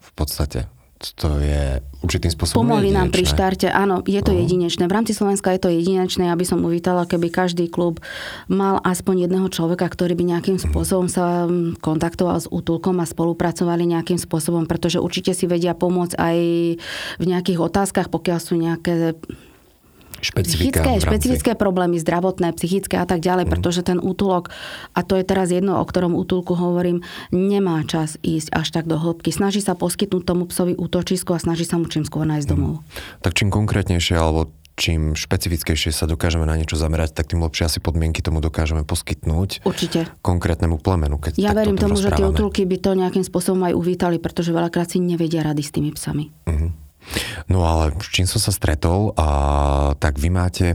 V 0.00 0.10
podstate 0.16 0.68
to 1.12 1.36
je 1.44 1.84
určitým 2.00 2.32
spôsobom 2.32 2.64
Pomohli 2.64 2.88
jedinečné. 2.88 3.04
nám 3.04 3.08
pri 3.12 3.24
štarte, 3.28 3.68
áno, 3.68 4.00
je 4.04 4.20
to 4.24 4.32
uh-huh. 4.32 4.42
jedinečné. 4.44 4.84
V 4.88 4.96
rámci 4.96 5.12
Slovenska 5.12 5.52
je 5.52 5.60
to 5.60 5.68
jedinečné, 5.68 6.32
aby 6.32 6.44
som 6.48 6.64
uvítala, 6.64 7.04
keby 7.04 7.28
každý 7.28 7.68
klub 7.68 8.00
mal 8.48 8.80
aspoň 8.80 9.28
jedného 9.28 9.48
človeka, 9.52 9.84
ktorý 9.84 10.16
by 10.16 10.24
nejakým 10.36 10.56
mhm. 10.56 10.64
spôsobom 10.70 11.08
sa 11.12 11.44
mm, 11.44 11.84
kontaktoval 11.84 12.40
s 12.40 12.48
útulkom 12.48 12.96
a 13.02 13.06
spolupracovali 13.06 13.84
nejakým 13.84 14.16
spôsobom, 14.16 14.64
pretože 14.64 14.96
určite 14.96 15.36
si 15.36 15.44
vedia 15.44 15.76
pomôcť 15.76 16.16
aj 16.16 16.38
v 17.20 17.24
nejakých 17.24 17.60
otázkach, 17.60 18.08
pokiaľ 18.08 18.38
sú 18.40 18.56
nejaké 18.56 19.18
špecifika 20.24 20.80
psychické, 20.80 20.90
špecifické 21.04 21.52
problémy, 21.52 22.00
zdravotné, 22.00 22.56
psychické 22.56 22.96
a 22.96 23.06
tak 23.06 23.20
ďalej, 23.20 23.44
mm. 23.46 23.52
pretože 23.52 23.80
ten 23.84 24.00
útulok, 24.00 24.48
a 24.96 25.00
to 25.04 25.20
je 25.20 25.24
teraz 25.24 25.52
jedno, 25.52 25.78
o 25.78 25.84
ktorom 25.84 26.16
útulku 26.16 26.56
hovorím, 26.56 27.04
nemá 27.30 27.84
čas 27.84 28.16
ísť 28.24 28.48
až 28.56 28.66
tak 28.72 28.84
do 28.88 28.96
hĺbky. 28.96 29.30
Snaží 29.30 29.60
sa 29.60 29.76
poskytnúť 29.76 30.24
tomu 30.24 30.48
psovi 30.48 30.72
útočisko 30.74 31.36
a 31.36 31.42
snaží 31.42 31.68
sa 31.68 31.76
mu 31.76 31.86
čím 31.86 32.08
skôr 32.08 32.24
nájsť 32.24 32.46
mm. 32.48 32.52
domov. 32.52 32.80
Tak 33.20 33.36
čím 33.36 33.52
konkrétnejšie 33.52 34.16
alebo 34.16 34.48
čím 34.74 35.14
špecifickejšie 35.14 35.94
sa 35.94 36.10
dokážeme 36.10 36.42
na 36.42 36.58
niečo 36.58 36.74
zamerať, 36.74 37.14
tak 37.14 37.30
tým 37.30 37.42
lepšie 37.46 37.70
asi 37.70 37.78
podmienky 37.78 38.20
tomu 38.20 38.42
dokážeme 38.42 38.82
poskytnúť. 38.82 39.62
Určite. 39.62 40.10
Konkrétnemu 40.20 40.82
plemenu. 40.82 41.22
Keď 41.22 41.38
ja 41.38 41.54
verím 41.54 41.78
tomu, 41.78 41.94
že 41.94 42.10
tie 42.10 42.26
útulky 42.26 42.66
by 42.66 42.76
to 42.82 42.90
nejakým 42.98 43.22
spôsobom 43.22 43.62
aj 43.70 43.74
uvítali, 43.78 44.18
pretože 44.18 44.50
veľakrát 44.50 44.90
si 44.90 44.98
nevedia 44.98 45.46
rady 45.46 45.62
s 45.62 45.70
tými 45.70 45.94
psami. 45.94 46.34
Uh-huh. 46.50 46.53
No 47.48 47.64
ale 47.64 47.92
s 48.00 48.08
čím 48.08 48.24
som 48.24 48.40
sa 48.40 48.52
stretol, 48.52 49.12
a, 49.16 49.26
tak 50.00 50.16
vy 50.16 50.28
máte 50.32 50.66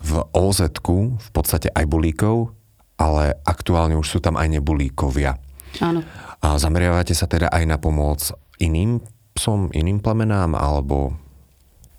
v 0.00 0.22
oz 0.32 0.62
v 0.62 1.30
podstate 1.34 1.68
aj 1.70 1.84
bulíkov, 1.84 2.54
ale 3.00 3.36
aktuálne 3.44 3.96
už 3.96 4.06
sú 4.06 4.18
tam 4.22 4.36
aj 4.36 4.60
nebulíkovia. 4.60 5.36
Áno. 5.82 6.04
A 6.40 6.56
zameriavate 6.56 7.12
sa 7.12 7.28
teda 7.28 7.52
aj 7.52 7.64
na 7.68 7.76
pomoc 7.76 8.32
iným 8.60 9.00
psom, 9.36 9.72
iným 9.72 10.00
plemenám, 10.00 10.56
alebo 10.56 11.16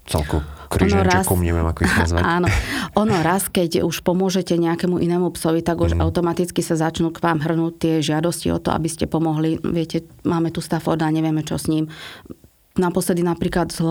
celko 0.05 0.43
križenčekom, 0.71 1.43
neviem 1.43 1.67
ako 1.67 1.83
ich 1.83 1.95
nazvať. 1.95 2.23
Áno. 2.39 2.47
Ono 2.95 3.15
raz, 3.19 3.51
keď 3.51 3.83
už 3.83 4.03
pomôžete 4.03 4.55
nejakému 4.55 4.99
inému 5.03 5.35
psovi, 5.35 5.59
tak 5.63 5.83
už 5.83 5.95
mm. 5.95 6.01
automaticky 6.01 6.63
sa 6.63 6.79
začnú 6.79 7.11
k 7.11 7.19
vám 7.19 7.43
hrnúť 7.43 7.73
tie 7.75 7.93
žiadosti 7.99 8.51
o 8.55 8.59
to, 8.59 8.71
aby 8.71 8.87
ste 8.87 9.07
pomohli. 9.07 9.59
Viete, 9.61 10.07
máme 10.23 10.51
tu 10.51 10.63
Stafforda, 10.63 11.11
nevieme 11.11 11.43
čo 11.43 11.59
s 11.59 11.67
ním 11.67 11.91
Naposledy 12.71 13.19
napríklad 13.19 13.67
z, 13.67 13.83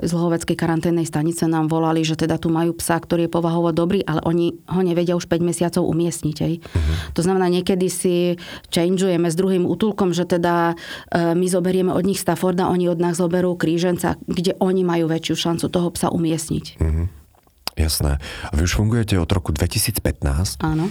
z 0.00 0.10
Hlohoveckej 0.16 0.56
karanténnej 0.56 1.04
stanice 1.04 1.44
nám 1.44 1.68
volali, 1.68 2.00
že 2.08 2.16
teda 2.16 2.40
tu 2.40 2.48
majú 2.48 2.72
psa, 2.72 2.96
ktorý 2.96 3.28
je 3.28 3.34
povahovo 3.36 3.68
dobrý, 3.68 4.00
ale 4.08 4.24
oni 4.24 4.56
ho 4.64 4.80
nevedia 4.80 5.12
už 5.12 5.28
5 5.28 5.44
mesiacov 5.44 5.84
umiestniť. 5.84 6.36
Uh-huh. 6.40 6.96
To 7.12 7.20
znamená, 7.20 7.52
niekedy 7.52 7.92
si 7.92 8.40
changeujeme 8.72 9.28
s 9.28 9.36
druhým 9.36 9.68
útulkom, 9.68 10.16
že 10.16 10.24
teda 10.24 10.72
e, 11.12 11.36
my 11.36 11.46
zoberieme 11.52 11.92
od 11.92 12.00
nich 12.08 12.16
Stafforda, 12.16 12.72
oni 12.72 12.88
od 12.88 12.96
nás 12.96 13.20
zoberú 13.20 13.60
kríženca, 13.60 14.16
kde 14.24 14.56
oni 14.56 14.88
majú 14.88 15.12
väčšiu 15.12 15.36
šancu 15.36 15.68
toho 15.68 15.92
psa 15.92 16.08
umiestniť. 16.08 16.80
Uh-huh. 16.80 17.12
Jasné. 17.76 18.18
A 18.48 18.52
vy 18.56 18.64
už 18.64 18.80
fungujete 18.80 19.20
od 19.20 19.28
roku 19.28 19.52
2015. 19.52 20.64
Áno. 20.64 20.88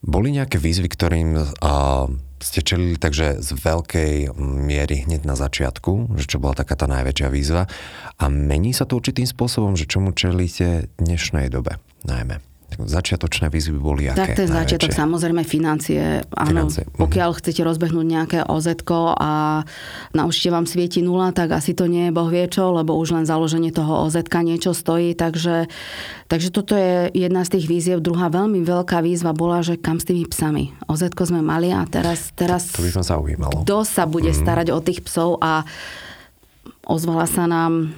Boli 0.00 0.32
nejaké 0.32 0.56
výzvy, 0.56 0.88
ktorým... 0.88 1.30
Uh, 1.60 2.08
ste 2.40 2.64
čelili 2.64 2.96
takže 2.96 3.44
z 3.44 3.52
veľkej 3.52 4.32
miery 4.40 5.04
hneď 5.04 5.28
na 5.28 5.36
začiatku, 5.36 6.16
že 6.16 6.24
čo 6.24 6.40
bola 6.40 6.56
taká 6.56 6.72
tá 6.72 6.88
najväčšia 6.88 7.28
výzva. 7.28 7.68
A 8.16 8.32
mení 8.32 8.72
sa 8.72 8.88
to 8.88 8.96
určitým 8.96 9.28
spôsobom, 9.28 9.76
že 9.76 9.84
čomu 9.84 10.16
čelíte 10.16 10.88
dnešnej 10.96 11.52
dobe 11.52 11.76
najmä. 12.08 12.49
Začiatočné 12.78 13.50
výzvy 13.50 13.78
boli 13.78 14.06
aké? 14.06 14.22
Tak 14.22 14.28
ten 14.38 14.50
začiatok 14.50 14.94
samozrejme 14.94 15.42
financie. 15.42 16.22
Áno, 16.36 16.70
financie. 16.70 16.86
Mhm. 16.86 16.98
pokiaľ 17.00 17.30
chcete 17.40 17.60
rozbehnúť 17.66 18.06
nejaké 18.06 18.38
oz 18.46 18.70
a 19.18 19.64
na 20.14 20.22
vám 20.52 20.66
svieti 20.68 21.02
nula, 21.02 21.34
tak 21.34 21.50
asi 21.50 21.74
to 21.74 21.90
nie 21.90 22.08
je 22.08 22.12
boh 22.14 22.30
vie 22.30 22.46
čo, 22.46 22.70
lebo 22.70 22.94
už 22.94 23.18
len 23.18 23.24
založenie 23.26 23.74
toho 23.74 24.06
oz 24.06 24.14
niečo 24.46 24.76
stojí. 24.76 25.18
Takže, 25.18 25.66
takže 26.30 26.48
toto 26.54 26.78
je 26.78 27.10
jedna 27.10 27.42
z 27.42 27.58
tých 27.58 27.66
výziev. 27.66 27.98
Druhá 27.98 28.30
veľmi 28.30 28.62
veľká 28.62 29.02
výzva 29.02 29.34
bola, 29.34 29.64
že 29.64 29.80
kam 29.80 29.98
s 29.98 30.06
tými 30.06 30.28
psami. 30.28 30.76
oz 30.86 31.02
sme 31.02 31.40
mali 31.42 31.74
a 31.74 31.82
teraz, 31.86 32.30
teraz 32.34 32.70
to 32.74 32.82
by 32.84 32.90
ma 32.94 33.02
zaujímalo. 33.02 33.62
kto 33.64 33.76
sa 33.86 34.04
bude 34.06 34.30
mm. 34.30 34.38
starať 34.38 34.68
o 34.70 34.78
tých 34.78 35.00
psov 35.06 35.38
a 35.42 35.62
ozvala 36.86 37.26
sa 37.26 37.46
nám 37.46 37.94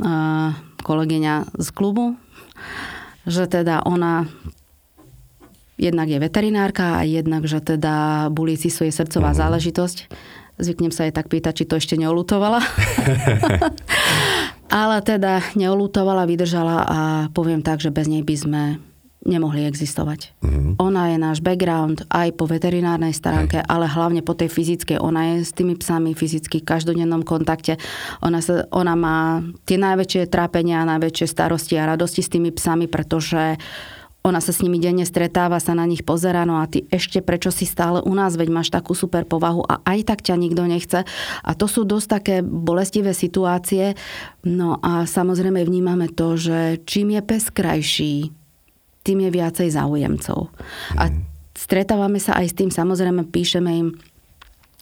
uh, 0.00 0.52
kolegyňa 0.84 1.56
z 1.56 1.68
klubu 1.72 2.16
že 3.24 3.44
teda 3.48 3.84
ona 3.84 4.28
jednak 5.74 6.06
je 6.06 6.18
veterinárka 6.22 7.00
a 7.00 7.02
jednak, 7.02 7.44
že 7.50 7.58
teda 7.58 8.28
bulíci 8.30 8.70
sú 8.70 8.86
jej 8.86 8.94
srdcová 8.94 9.34
mm. 9.34 9.38
záležitosť. 9.38 9.98
Zvyknem 10.54 10.94
sa 10.94 11.10
jej 11.10 11.14
tak 11.14 11.26
pýtať, 11.26 11.52
či 11.62 11.64
to 11.66 11.74
ešte 11.82 11.98
neolutovala. 11.98 12.62
Ale 14.70 14.96
teda 15.02 15.42
neolutovala, 15.58 16.30
vydržala 16.30 16.76
a 16.86 17.00
poviem 17.34 17.60
tak, 17.60 17.82
že 17.82 17.90
bez 17.90 18.06
nej 18.06 18.22
by 18.22 18.36
sme 18.38 18.62
nemohli 19.24 19.64
existovať. 19.64 20.36
Mm-hmm. 20.44 20.72
Ona 20.80 21.02
je 21.12 21.16
náš 21.18 21.38
background 21.40 22.04
aj 22.12 22.36
po 22.36 22.44
veterinárnej 22.44 23.16
stránke, 23.16 23.60
Hej. 23.60 23.66
ale 23.66 23.88
hlavne 23.88 24.20
po 24.20 24.36
tej 24.36 24.52
fyzickej. 24.52 25.00
Ona 25.00 25.34
je 25.34 25.48
s 25.48 25.52
tými 25.56 25.74
psami 25.74 26.12
fyzicky 26.12 26.60
v 26.60 26.68
každodennom 26.68 27.24
kontakte. 27.24 27.80
Ona, 28.20 28.44
sa, 28.44 28.68
ona 28.70 28.94
má 28.94 29.40
tie 29.64 29.80
najväčšie 29.80 30.28
trápenia, 30.28 30.86
najväčšie 30.86 31.26
starosti 31.26 31.74
a 31.80 31.88
radosti 31.88 32.20
s 32.20 32.32
tými 32.32 32.52
psami, 32.52 32.86
pretože 32.86 33.56
ona 34.24 34.40
sa 34.40 34.56
s 34.56 34.64
nimi 34.64 34.80
denne 34.80 35.04
stretáva, 35.04 35.60
sa 35.60 35.76
na 35.76 35.84
nich 35.84 36.00
pozera, 36.00 36.48
no 36.48 36.56
a 36.56 36.64
ty 36.64 36.88
ešte 36.88 37.20
prečo 37.20 37.52
si 37.52 37.68
stále 37.68 38.00
u 38.00 38.12
nás, 38.16 38.40
veď 38.40 38.48
máš 38.56 38.72
takú 38.72 38.96
super 38.96 39.28
povahu 39.28 39.60
a 39.68 39.84
aj 39.84 40.08
tak 40.08 40.24
ťa 40.24 40.40
nikto 40.40 40.64
nechce. 40.64 41.04
A 41.44 41.50
to 41.52 41.68
sú 41.68 41.84
dosť 41.84 42.08
také 42.08 42.36
bolestivé 42.40 43.12
situácie. 43.12 43.92
No 44.48 44.80
a 44.80 45.04
samozrejme 45.04 45.60
vnímame 45.60 46.08
to, 46.08 46.40
že 46.40 46.80
čím 46.88 47.12
je 47.12 47.20
pes 47.20 47.52
krajší, 47.52 48.32
tým 49.04 49.28
je 49.28 49.30
viacej 49.30 49.68
záujemcov. 49.70 50.48
Mm. 50.48 50.96
A 50.98 51.04
stretávame 51.54 52.18
sa 52.18 52.40
aj 52.40 52.46
s 52.50 52.54
tým, 52.56 52.72
samozrejme 52.72 53.28
píšeme 53.28 53.70
im, 53.70 53.88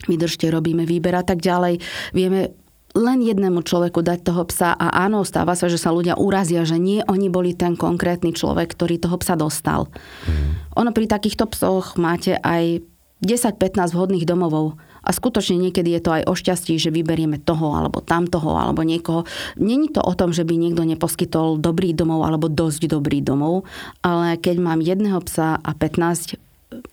vydržte, 0.07 0.49
robíme 0.49 0.87
výber 0.87 1.19
a 1.19 1.27
tak 1.27 1.43
ďalej. 1.43 1.83
Vieme 2.15 2.55
len 2.93 3.19
jednému 3.25 3.65
človeku 3.65 4.05
dať 4.05 4.21
toho 4.21 4.45
psa 4.47 4.77
a 4.77 5.09
áno, 5.09 5.25
stáva 5.25 5.57
sa, 5.57 5.67
že 5.67 5.81
sa 5.81 5.91
ľudia 5.91 6.21
urazia, 6.21 6.63
že 6.69 6.77
nie 6.77 7.01
oni 7.09 7.33
boli 7.33 7.57
ten 7.57 7.73
konkrétny 7.73 8.37
človek, 8.37 8.77
ktorý 8.77 9.01
toho 9.01 9.17
psa 9.17 9.35
dostal. 9.35 9.89
Mm. 10.29 10.77
Ono 10.77 10.91
pri 10.93 11.09
takýchto 11.09 11.49
psoch 11.49 11.97
máte 11.97 12.37
aj 12.37 12.85
10-15 13.25 13.97
vhodných 13.97 14.29
domovov 14.29 14.77
a 15.03 15.11
skutočne 15.11 15.59
niekedy 15.59 15.99
je 15.99 16.03
to 16.03 16.11
aj 16.15 16.23
o 16.31 16.35
šťastí, 16.35 16.79
že 16.79 16.95
vyberieme 16.95 17.43
toho 17.43 17.75
alebo 17.75 17.99
tamtoho 17.99 18.55
alebo 18.55 18.87
niekoho. 18.87 19.27
Není 19.59 19.91
to 19.91 20.01
o 20.03 20.15
tom, 20.15 20.31
že 20.31 20.47
by 20.47 20.55
niekto 20.55 20.87
neposkytol 20.87 21.59
dobrý 21.59 21.91
domov 21.93 22.23
alebo 22.23 22.47
dosť 22.47 22.87
dobrý 22.87 23.19
domov, 23.21 23.67
ale 24.07 24.39
keď 24.39 24.57
mám 24.63 24.79
jedného 24.79 25.19
psa 25.27 25.59
a 25.59 25.71
15 25.75 26.39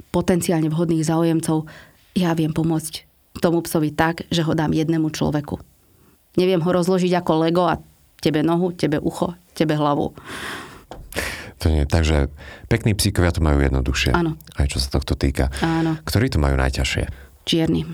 potenciálne 0.10 0.68
vhodných 0.68 1.06
záujemcov, 1.06 1.70
ja 2.18 2.34
viem 2.34 2.52
pomôcť 2.52 3.06
tomu 3.40 3.64
psovi 3.64 3.94
tak, 3.94 4.28
že 4.34 4.44
ho 4.44 4.52
dám 4.58 4.76
jednému 4.76 5.14
človeku. 5.14 5.62
Neviem 6.36 6.60
ho 6.60 6.70
rozložiť 6.70 7.14
ako 7.22 7.32
Lego 7.46 7.64
a 7.70 7.80
tebe 8.20 8.44
nohu, 8.44 8.76
tebe 8.76 9.00
ucho, 9.00 9.38
tebe 9.56 9.78
hlavu. 9.78 10.12
To 11.60 11.68
nie, 11.68 11.84
takže 11.84 12.32
pekní 12.72 12.96
psíkovia 12.96 13.36
to 13.36 13.44
majú 13.44 13.60
jednoduchšie. 13.60 14.16
Áno. 14.16 14.40
Aj 14.56 14.68
čo 14.68 14.80
sa 14.80 14.96
tohto 14.96 15.20
týka. 15.20 15.52
Áno. 15.60 16.00
Ktorí 16.08 16.32
to 16.32 16.40
majú 16.40 16.56
najťažšie? 16.56 17.29
Čierny. 17.46 17.86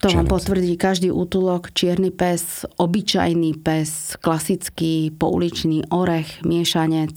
To 0.00 0.08
vám 0.08 0.26
potvrdí 0.26 0.80
každý 0.80 1.12
útulok. 1.12 1.76
Čierny 1.76 2.08
pes, 2.08 2.64
obyčajný 2.80 3.60
pes, 3.60 4.16
klasický 4.16 5.12
pouličný 5.12 5.84
orech, 5.92 6.40
miešanec 6.40 7.12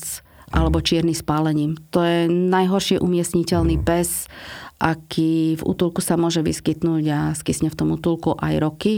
alebo 0.53 0.85
čierny 0.85 1.17
spálením. 1.17 1.73
To 1.89 2.05
je 2.05 2.29
najhoršie 2.29 3.01
umiestniteľný 3.01 3.81
mm. 3.81 3.83
pes, 3.83 4.29
aký 4.77 5.57
v 5.57 5.63
útulku 5.65 6.03
sa 6.03 6.13
môže 6.13 6.45
vyskytnúť 6.45 7.03
a 7.09 7.19
skysne 7.33 7.73
v 7.73 7.77
tom 7.79 7.89
útulku 7.97 8.37
aj 8.37 8.53
roky. 8.61 8.93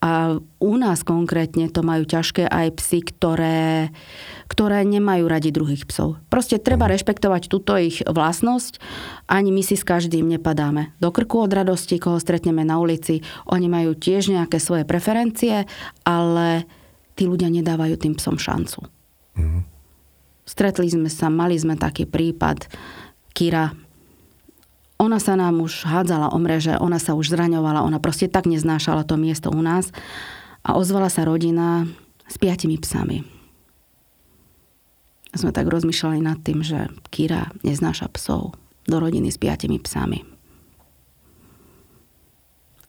A 0.00 0.40
u 0.40 0.74
nás 0.80 1.04
konkrétne 1.04 1.68
to 1.68 1.84
majú 1.84 2.08
ťažké 2.08 2.48
aj 2.48 2.72
psy, 2.80 3.04
ktoré, 3.04 3.92
ktoré 4.48 4.80
nemajú 4.82 5.28
radi 5.28 5.52
druhých 5.52 5.84
psov. 5.86 6.16
Proste 6.32 6.58
treba 6.58 6.90
mhm. 6.90 6.92
rešpektovať 6.98 7.42
túto 7.46 7.78
ich 7.78 8.02
vlastnosť. 8.02 8.82
Ani 9.30 9.54
my 9.54 9.62
si 9.62 9.78
s 9.78 9.86
každým 9.86 10.26
nepadáme 10.26 10.90
do 10.98 11.14
krku 11.14 11.46
od 11.46 11.52
radosti, 11.54 12.02
koho 12.02 12.18
stretneme 12.18 12.66
na 12.66 12.82
ulici. 12.82 13.22
Oni 13.46 13.70
majú 13.70 13.94
tiež 13.94 14.34
nejaké 14.34 14.58
svoje 14.58 14.82
preferencie, 14.82 15.70
ale 16.02 16.66
tí 17.14 17.30
ľudia 17.30 17.52
nedávajú 17.52 17.94
tým 18.00 18.16
psom 18.18 18.40
šancu. 18.40 18.88
Mm. 19.38 19.69
Stretli 20.50 20.90
sme 20.90 21.06
sa, 21.06 21.30
mali 21.30 21.54
sme 21.54 21.78
taký 21.78 22.10
prípad 22.10 22.66
Kira, 23.30 23.70
ona 24.98 25.22
sa 25.22 25.38
nám 25.38 25.62
už 25.62 25.86
hádzala 25.86 26.34
o 26.34 26.38
mreže, 26.42 26.74
ona 26.74 26.98
sa 26.98 27.14
už 27.14 27.30
zraňovala, 27.30 27.86
ona 27.86 28.02
proste 28.02 28.26
tak 28.26 28.50
neznášala 28.50 29.06
to 29.06 29.14
miesto 29.14 29.48
u 29.48 29.62
nás. 29.62 29.94
A 30.66 30.74
ozvala 30.74 31.06
sa 31.08 31.22
rodina 31.24 31.86
s 32.26 32.36
piatimi 32.36 32.76
psami. 32.76 33.22
A 35.30 35.34
sme 35.38 35.54
tak 35.54 35.70
rozmýšľali 35.70 36.18
nad 36.18 36.42
tým, 36.42 36.66
že 36.66 36.90
Kira 37.14 37.54
neznáša 37.62 38.10
psov 38.12 38.58
do 38.90 38.96
rodiny 38.98 39.30
s 39.30 39.38
piatimi 39.38 39.78
psami. 39.78 40.26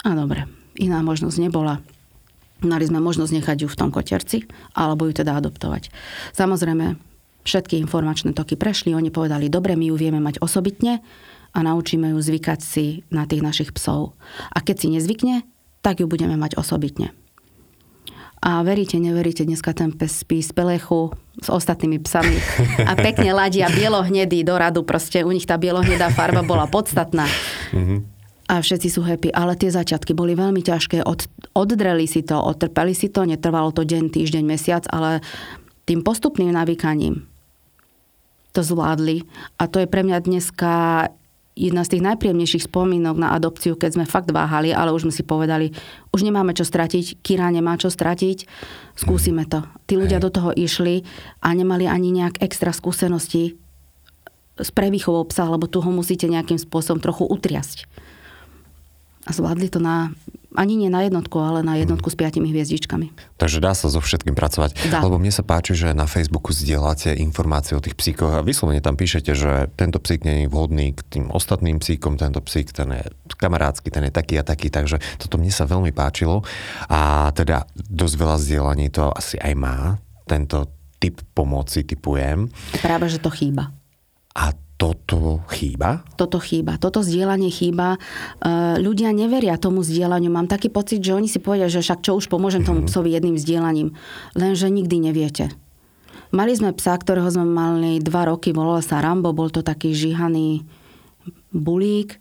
A 0.01 0.17
dobre, 0.17 0.49
iná 0.81 1.05
možnosť 1.05 1.37
nebola. 1.37 1.79
Mali 2.65 2.89
sme 2.89 2.97
možnosť 2.97 3.37
nechať 3.37 3.57
ju 3.63 3.67
v 3.69 3.79
tom 3.79 3.93
koterci, 3.93 4.49
alebo 4.73 5.05
ju 5.05 5.13
teda 5.13 5.37
adoptovať. 5.37 5.93
Samozrejme, 6.33 7.10
všetky 7.43 7.77
informačné 7.81 8.33
toky 8.35 8.57
prešli, 8.57 8.93
oni 8.93 9.09
povedali, 9.09 9.49
dobre, 9.49 9.77
my 9.77 9.89
ju 9.89 9.95
vieme 9.97 10.21
mať 10.21 10.41
osobitne, 10.41 11.01
a 11.51 11.59
naučíme 11.59 12.15
ju 12.15 12.19
zvykať 12.19 12.59
si 12.63 13.03
na 13.11 13.27
tých 13.27 13.43
našich 13.43 13.69
psov. 13.75 14.15
A 14.55 14.63
keď 14.63 14.75
si 14.79 14.87
nezvykne, 14.87 15.43
tak 15.83 15.99
ju 15.99 16.07
budeme 16.07 16.39
mať 16.39 16.55
osobitne. 16.55 17.11
A 18.41 18.65
veríte, 18.65 18.97
neveríte, 18.97 19.45
dneska 19.45 19.69
ten 19.69 19.93
pes 19.93 20.25
spí 20.25 20.41
z 20.41 20.49
pelechu 20.49 21.13
s 21.37 21.47
ostatnými 21.53 22.01
psami 22.01 22.41
a 22.89 22.97
pekne 22.97 23.37
ladia 23.37 23.69
bielohnedý 23.69 24.41
do 24.41 24.57
radu. 24.57 24.81
Proste 24.81 25.21
u 25.21 25.29
nich 25.29 25.45
tá 25.45 25.61
bielohnedá 25.61 26.09
farba 26.09 26.41
bola 26.41 26.65
podstatná. 26.65 27.29
Mm-hmm. 27.69 27.99
A 28.49 28.57
všetci 28.57 28.89
sú 28.89 29.05
happy, 29.05 29.29
ale 29.29 29.53
tie 29.53 29.69
začiatky 29.69 30.17
boli 30.17 30.33
veľmi 30.33 30.65
ťažké. 30.65 31.05
Od, 31.05 31.21
oddreli 31.53 32.09
si 32.09 32.25
to, 32.25 32.41
odtrpeli 32.41 32.97
si 32.97 33.13
to, 33.13 33.29
netrvalo 33.29 33.69
to 33.69 33.85
deň, 33.85 34.09
týždeň, 34.09 34.43
mesiac, 34.43 34.83
ale 34.89 35.21
tým 35.85 36.01
postupným 36.01 36.49
navykaním 36.49 37.30
to 38.51 38.61
zvládli. 38.63 39.23
A 39.59 39.67
to 39.67 39.79
je 39.79 39.87
pre 39.87 40.03
mňa 40.03 40.17
dneska 40.23 41.07
jedna 41.55 41.83
z 41.83 41.97
tých 41.97 42.05
najpríjemnejších 42.07 42.67
spomínok 42.71 43.19
na 43.19 43.35
adopciu, 43.35 43.75
keď 43.75 43.99
sme 43.99 44.05
fakt 44.07 44.31
váhali, 44.31 44.71
ale 44.71 44.95
už 44.95 45.07
sme 45.07 45.13
si 45.13 45.23
povedali, 45.23 45.75
už 46.15 46.23
nemáme 46.23 46.55
čo 46.55 46.63
stratiť, 46.63 47.19
Kira 47.19 47.51
nemá 47.51 47.75
čo 47.75 47.91
stratiť, 47.91 48.47
skúsime 48.95 49.43
to. 49.43 49.59
Tí 49.87 49.99
ľudia 49.99 50.23
Hej. 50.23 50.25
do 50.25 50.29
toho 50.31 50.51
išli 50.55 51.03
a 51.43 51.51
nemali 51.51 51.91
ani 51.91 52.15
nejak 52.15 52.39
extra 52.39 52.71
skúsenosti 52.71 53.59
s 54.55 54.69
prevýchovou 54.71 55.27
psa, 55.27 55.47
lebo 55.51 55.67
tu 55.67 55.83
ho 55.83 55.91
musíte 55.91 56.27
nejakým 56.27 56.59
spôsobom 56.59 57.03
trochu 57.03 57.27
utriasť. 57.27 57.87
A 59.25 59.31
zvládli 59.33 59.69
to 59.69 59.77
na 59.77 60.09
ani 60.51 60.75
nie 60.75 60.91
na 60.91 61.07
jednotku, 61.07 61.39
ale 61.39 61.63
na 61.63 61.79
jednotku 61.79 62.11
s 62.11 62.15
piatimi 62.19 62.51
hviezdičkami. 62.51 63.39
Takže 63.39 63.63
dá 63.63 63.71
sa 63.71 63.87
so 63.87 64.03
všetkým 64.03 64.35
pracovať. 64.35 64.75
Dá. 64.91 64.99
Lebo 64.99 65.15
mne 65.15 65.31
sa 65.31 65.47
páči, 65.47 65.75
že 65.75 65.95
na 65.95 66.03
Facebooku 66.11 66.51
zdieľate 66.51 67.15
informácie 67.15 67.75
o 67.75 67.83
tých 67.83 67.95
psíkoch 67.95 68.35
a 68.35 68.43
vyslovene 68.43 68.83
tam 68.83 68.99
píšete, 68.99 69.31
že 69.31 69.71
tento 69.79 70.03
psík 70.03 70.27
nie 70.27 70.43
je 70.45 70.51
vhodný 70.51 70.91
k 70.91 71.01
tým 71.07 71.25
ostatným 71.31 71.79
psíkom, 71.79 72.19
tento 72.19 72.43
psík 72.43 72.75
ten 72.75 72.91
je 72.91 73.03
kamarádsky, 73.39 73.89
ten 73.89 74.05
je 74.05 74.13
taký 74.13 74.37
a 74.37 74.43
taký, 74.43 74.67
takže 74.67 74.99
toto 75.17 75.39
mne 75.39 75.49
sa 75.49 75.65
veľmi 75.65 75.95
páčilo 75.95 76.43
a 76.91 77.31
teda 77.33 77.65
dosť 77.73 78.15
veľa 78.19 78.37
zdieľaní 78.37 78.93
to 78.93 79.09
asi 79.09 79.39
aj 79.39 79.53
má, 79.55 79.97
tento 80.27 80.67
typ 81.01 81.17
pomoci 81.33 81.81
typujem. 81.81 82.51
Práve, 82.77 83.09
že 83.09 83.17
to 83.17 83.33
chýba. 83.33 83.73
A 84.37 84.53
toto 84.81 85.45
chýba? 85.53 86.01
Toto 86.17 86.41
chýba. 86.41 86.81
Toto 86.81 87.05
zdieľanie 87.05 87.53
chýba. 87.53 88.01
E, 88.41 88.81
ľudia 88.81 89.13
neveria 89.13 89.61
tomu 89.61 89.85
zdieľaniu. 89.85 90.33
Mám 90.33 90.49
taký 90.49 90.73
pocit, 90.73 91.05
že 91.05 91.13
oni 91.13 91.29
si 91.29 91.37
povedia, 91.37 91.69
že 91.69 91.85
však 91.85 92.01
čo 92.01 92.17
už 92.17 92.25
pomôžem 92.25 92.65
tomu 92.65 92.81
mhm. 92.81 92.89
psovi 92.89 93.13
jedným 93.13 93.37
zdieľaním. 93.37 93.93
Lenže 94.33 94.73
nikdy 94.73 95.13
neviete. 95.13 95.53
Mali 96.33 96.57
sme 96.57 96.73
psa, 96.73 96.97
ktorého 96.97 97.29
sme 97.29 97.45
mali 97.45 98.01
dva 98.01 98.25
roky, 98.33 98.55
volal 98.55 98.81
sa 98.81 99.03
Rambo, 99.03 99.35
bol 99.35 99.51
to 99.51 99.61
taký 99.61 99.91
žihaný 99.91 100.63
bulík 101.51 102.17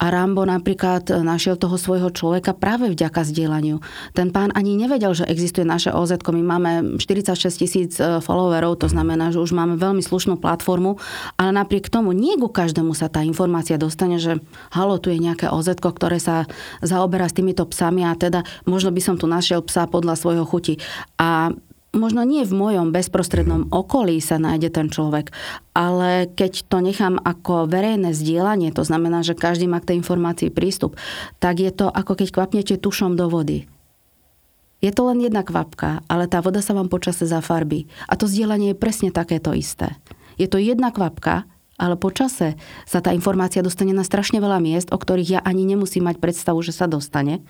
A 0.00 0.08
Rambo 0.08 0.48
napríklad 0.48 1.12
našiel 1.20 1.60
toho 1.60 1.76
svojho 1.76 2.08
človeka 2.08 2.56
práve 2.56 2.88
vďaka 2.88 3.20
zdieľaniu. 3.20 3.84
Ten 4.16 4.32
pán 4.32 4.48
ani 4.56 4.72
nevedel, 4.72 5.12
že 5.12 5.28
existuje 5.28 5.68
naše 5.68 5.92
OZ. 5.92 6.16
My 6.32 6.56
máme 6.56 6.96
46 6.96 7.36
tisíc 7.60 7.92
e, 8.00 8.24
followerov, 8.24 8.80
to 8.80 8.88
znamená, 8.88 9.28
že 9.28 9.44
už 9.44 9.52
máme 9.52 9.76
veľmi 9.76 10.00
slušnú 10.00 10.40
platformu, 10.40 10.96
ale 11.36 11.52
napriek 11.52 11.92
tomu 11.92 12.16
nie 12.16 12.40
ku 12.40 12.48
každému 12.48 12.96
sa 12.96 13.12
tá 13.12 13.20
informácia 13.20 13.76
dostane, 13.76 14.16
že 14.16 14.40
halo, 14.72 14.96
tu 14.96 15.12
je 15.12 15.20
nejaké 15.20 15.52
OZ, 15.52 15.76
ktoré 15.76 16.16
sa 16.16 16.48
zaoberá 16.80 17.28
s 17.28 17.36
týmito 17.36 17.68
psami 17.68 18.08
a 18.08 18.16
teda 18.16 18.40
možno 18.64 18.88
by 18.96 19.04
som 19.04 19.20
tu 19.20 19.28
našiel 19.28 19.60
psa 19.60 19.84
podľa 19.84 20.16
svojho 20.16 20.48
chuti. 20.48 20.80
A 21.20 21.52
možno 21.90 22.22
nie 22.22 22.46
v 22.46 22.54
mojom 22.54 22.94
bezprostrednom 22.94 23.70
okolí 23.74 24.22
sa 24.22 24.38
nájde 24.38 24.70
ten 24.70 24.86
človek, 24.90 25.34
ale 25.74 26.30
keď 26.30 26.70
to 26.70 26.78
nechám 26.78 27.18
ako 27.18 27.66
verejné 27.66 28.14
zdieľanie, 28.14 28.70
to 28.70 28.86
znamená, 28.86 29.26
že 29.26 29.38
každý 29.38 29.66
má 29.66 29.82
k 29.82 29.94
tej 29.94 29.96
informácii 30.02 30.50
prístup, 30.54 30.94
tak 31.42 31.58
je 31.58 31.70
to 31.74 31.90
ako 31.90 32.14
keď 32.14 32.28
kvapnete 32.30 32.74
tušom 32.78 33.18
do 33.18 33.26
vody. 33.26 33.66
Je 34.80 34.88
to 34.96 35.04
len 35.12 35.20
jedna 35.20 35.44
kvapka, 35.44 36.00
ale 36.08 36.24
tá 36.24 36.40
voda 36.40 36.64
sa 36.64 36.72
vám 36.72 36.88
počase 36.88 37.28
zafarbí. 37.28 37.84
A 38.08 38.16
to 38.16 38.24
zdieľanie 38.24 38.72
je 38.72 38.80
presne 38.80 39.12
takéto 39.12 39.52
isté. 39.52 39.92
Je 40.40 40.48
to 40.48 40.56
jedna 40.56 40.88
kvapka, 40.88 41.44
ale 41.76 42.00
počase 42.00 42.56
sa 42.88 43.04
tá 43.04 43.12
informácia 43.12 43.60
dostane 43.60 43.92
na 43.92 44.04
strašne 44.04 44.40
veľa 44.40 44.56
miest, 44.60 44.88
o 44.88 44.96
ktorých 44.96 45.32
ja 45.36 45.40
ani 45.44 45.68
nemusím 45.68 46.08
mať 46.08 46.16
predstavu, 46.16 46.64
že 46.64 46.72
sa 46.72 46.88
dostane. 46.88 47.44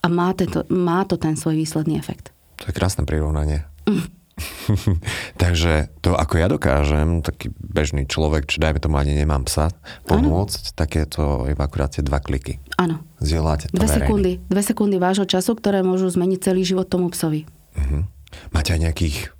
A 0.00 0.08
má, 0.08 0.32
tento, 0.32 0.64
má 0.72 1.04
to 1.04 1.16
ten 1.20 1.36
svoj 1.36 1.56
výsledný 1.56 1.96
efekt. 1.96 2.33
To 2.60 2.64
je 2.70 2.72
krásne 2.74 3.02
prirovnanie. 3.08 3.66
Mm. 3.88 4.06
Takže 5.42 5.94
to, 6.02 6.18
ako 6.18 6.34
ja 6.42 6.50
dokážem, 6.50 7.22
taký 7.22 7.54
bežný 7.54 8.06
človek, 8.10 8.50
či 8.50 8.58
dajme 8.58 8.82
tomu 8.82 8.98
ani 8.98 9.14
nemám 9.14 9.46
psa, 9.46 9.70
pomôcť, 10.10 10.62
ano. 10.74 10.76
tak 10.76 10.98
je 10.98 11.06
to 11.06 11.24
iba 11.46 11.62
akurát 11.62 11.94
tie 11.94 12.02
dva 12.02 12.18
kliky. 12.18 12.58
Áno. 12.74 13.02
Zdieľate 13.22 13.70
to 13.70 13.78
Dve 13.78 13.86
verejný. 13.86 14.02
sekundy. 14.02 14.32
Dve 14.50 14.62
sekundy 14.66 14.96
vášho 14.98 15.26
času, 15.28 15.54
ktoré 15.54 15.86
môžu 15.86 16.10
zmeniť 16.10 16.38
celý 16.50 16.66
život 16.66 16.90
tomu 16.90 17.14
psovi. 17.14 17.46
Uh-huh. 17.78 18.02
Máte 18.50 18.74
aj 18.74 18.90
nejakých 18.90 19.33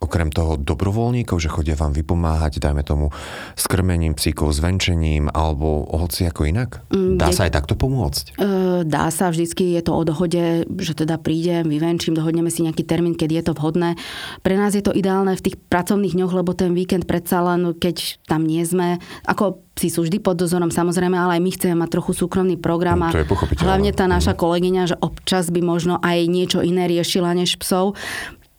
okrem 0.00 0.32
toho 0.32 0.56
dobrovoľníkov, 0.56 1.36
že 1.36 1.52
chodia 1.52 1.76
vám 1.76 1.92
vypomáhať, 1.92 2.56
dajme 2.56 2.80
tomu, 2.80 3.12
s 3.52 3.68
krmením 3.68 4.16
psíkov, 4.16 4.56
s 4.56 4.64
venčením, 4.64 5.28
alebo 5.28 5.84
hoci 5.92 6.24
ako 6.24 6.48
inak? 6.48 6.80
Mm, 6.88 7.20
dá 7.20 7.28
sa 7.36 7.44
aj 7.44 7.52
takto 7.52 7.76
pomôcť? 7.76 8.40
Dá 8.88 9.12
sa, 9.12 9.28
vždycky 9.28 9.76
je 9.76 9.84
to 9.84 9.92
o 9.92 10.00
dohode, 10.00 10.64
že 10.80 10.92
teda 10.96 11.20
prídem, 11.20 11.68
vyvenčím, 11.68 12.16
dohodneme 12.16 12.48
si 12.48 12.64
nejaký 12.64 12.80
termín, 12.88 13.12
keď 13.12 13.30
je 13.30 13.42
to 13.44 13.52
vhodné. 13.52 14.00
Pre 14.40 14.56
nás 14.56 14.72
je 14.72 14.80
to 14.80 14.96
ideálne 14.96 15.36
v 15.36 15.44
tých 15.44 15.60
pracovných 15.68 16.16
dňoch, 16.16 16.32
lebo 16.32 16.56
ten 16.56 16.72
víkend 16.72 17.04
predsa 17.04 17.44
len, 17.44 17.76
keď 17.76 18.24
tam 18.24 18.48
nie 18.48 18.64
sme, 18.64 18.96
ako 19.28 19.60
psi 19.76 19.88
sú 19.92 20.00
vždy 20.08 20.16
pod 20.24 20.40
dozorom, 20.40 20.72
samozrejme, 20.72 21.12
ale 21.12 21.36
aj 21.36 21.44
my 21.44 21.50
chceme 21.52 21.76
mať 21.76 22.00
trochu 22.00 22.16
súkromný 22.16 22.56
program. 22.56 23.04
No, 23.04 23.12
to 23.12 23.20
je 23.20 23.28
hlavne 23.60 23.92
tá 23.92 24.08
naša 24.08 24.32
mhm. 24.32 24.40
kolegyňa, 24.40 24.82
že 24.88 24.96
občas 24.96 25.52
by 25.52 25.60
možno 25.60 26.00
aj 26.00 26.24
niečo 26.24 26.64
iné 26.64 26.88
riešila 26.88 27.36
než 27.36 27.60
psov 27.60 27.92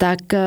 tak 0.01 0.34
e, 0.34 0.41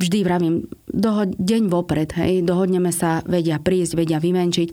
vždy 0.00 0.18
vravím, 0.24 0.54
doho- 0.88 1.28
deň 1.28 1.68
vopred, 1.68 2.10
hej, 2.16 2.40
dohodneme 2.40 2.88
sa, 2.90 3.20
vedia 3.28 3.60
prísť, 3.60 4.00
vedia 4.00 4.16
vymenčiť. 4.16 4.68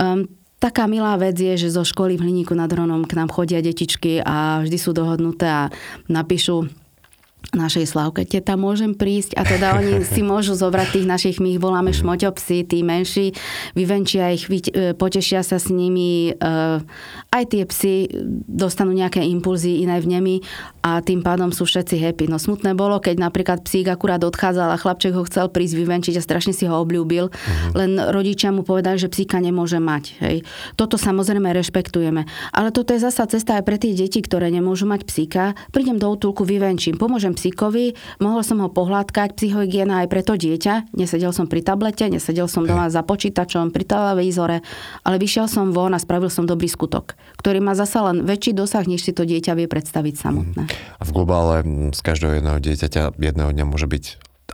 Um, 0.00 0.24
taká 0.56 0.88
milá 0.88 1.20
vec 1.20 1.36
je, 1.36 1.60
že 1.60 1.68
zo 1.68 1.84
školy 1.84 2.16
v 2.16 2.24
Hliníku 2.24 2.56
nad 2.56 2.72
Hronom 2.72 3.04
k 3.04 3.16
nám 3.20 3.28
chodia 3.28 3.60
detičky 3.60 4.24
a 4.24 4.64
vždy 4.64 4.78
sú 4.80 4.96
dohodnuté 4.96 5.44
a 5.44 5.62
napíšu 6.08 6.79
našej 7.50 7.90
Slavke, 7.90 8.22
teta, 8.22 8.54
môžem 8.54 8.94
prísť 8.94 9.34
a 9.34 9.42
teda 9.42 9.74
oni 9.78 10.04
si 10.12 10.22
môžu 10.22 10.54
zobrať 10.54 11.00
tých 11.00 11.06
našich, 11.06 11.36
my 11.42 11.58
ich 11.58 11.62
voláme 11.62 11.90
šmoťopsy, 11.90 12.62
tí 12.66 12.86
menší, 12.86 13.34
vyvenčia 13.74 14.30
ich, 14.30 14.46
e, 14.46 14.94
potešia 14.94 15.42
sa 15.42 15.58
s 15.58 15.66
nimi, 15.72 16.30
e, 16.30 16.50
aj 17.30 17.44
tie 17.50 17.62
psy 17.66 18.06
dostanú 18.46 18.94
nejaké 18.94 19.22
impulzy 19.26 19.82
iné 19.82 19.98
v 19.98 20.06
nemi 20.06 20.36
a 20.80 21.02
tým 21.02 21.20
pádom 21.26 21.50
sú 21.50 21.66
všetci 21.66 21.98
happy. 21.98 22.30
No 22.30 22.38
smutné 22.38 22.72
bolo, 22.78 23.02
keď 23.02 23.18
napríklad 23.18 23.66
psík 23.66 23.90
akurát 23.90 24.22
odchádzal 24.22 24.70
a 24.70 24.80
chlapček 24.80 25.12
ho 25.12 25.26
chcel 25.26 25.50
prísť 25.50 25.74
vyvenčiť 25.76 26.14
a 26.16 26.22
strašne 26.22 26.54
si 26.54 26.64
ho 26.70 26.74
obľúbil, 26.80 27.28
uh-huh. 27.28 27.76
len 27.76 27.98
rodičia 27.98 28.54
mu 28.54 28.62
povedali, 28.62 28.96
že 28.96 29.10
psíka 29.10 29.42
nemôže 29.42 29.82
mať. 29.82 30.04
Hej. 30.22 30.36
Toto 30.78 30.96
samozrejme 30.96 31.50
rešpektujeme. 31.50 32.24
Ale 32.54 32.70
toto 32.70 32.94
je 32.94 33.02
zasa 33.02 33.26
cesta 33.26 33.58
aj 33.60 33.64
pre 33.66 33.76
tie 33.76 33.92
deti, 33.92 34.22
ktoré 34.22 34.48
nemôžu 34.48 34.88
mať 34.88 35.04
psíka. 35.04 35.52
Prídem 35.74 36.00
do 36.00 36.08
útulku, 36.08 36.46
vyvenčím, 36.46 36.96
pomôžem 36.96 37.29
psíkovi, 37.34 37.96
mohol 38.22 38.42
som 38.46 38.62
ho 38.62 38.68
pohľadkať, 38.70 39.36
psychohygiena 39.36 40.04
aj 40.04 40.08
pre 40.08 40.22
to 40.22 40.34
dieťa. 40.38 40.94
Nesedel 40.94 41.30
som 41.34 41.50
pri 41.50 41.64
tablete, 41.64 42.06
nesedel 42.06 42.46
som 42.46 42.64
doma 42.66 42.92
za 42.92 43.02
počítačom, 43.02 43.70
pri 43.70 43.84
televízore, 43.86 44.62
ale 45.04 45.16
vyšiel 45.18 45.46
som 45.46 45.74
von 45.74 45.94
a 45.94 46.00
spravil 46.02 46.28
som 46.32 46.44
dobrý 46.44 46.66
skutok, 46.66 47.14
ktorý 47.38 47.62
má 47.62 47.76
zasa 47.78 48.02
len 48.10 48.26
väčší 48.26 48.54
dosah, 48.54 48.84
než 48.86 49.06
si 49.06 49.12
to 49.14 49.26
dieťa 49.26 49.56
vie 49.56 49.66
predstaviť 49.70 50.14
samotné. 50.16 50.64
A 50.98 51.02
v 51.02 51.10
globále 51.14 51.62
z 51.94 52.00
každého 52.00 52.40
jedného 52.40 52.58
dieťaťa 52.58 53.18
jedného 53.18 53.50
dňa 53.54 53.64
môže 53.66 53.86
byť 53.86 54.04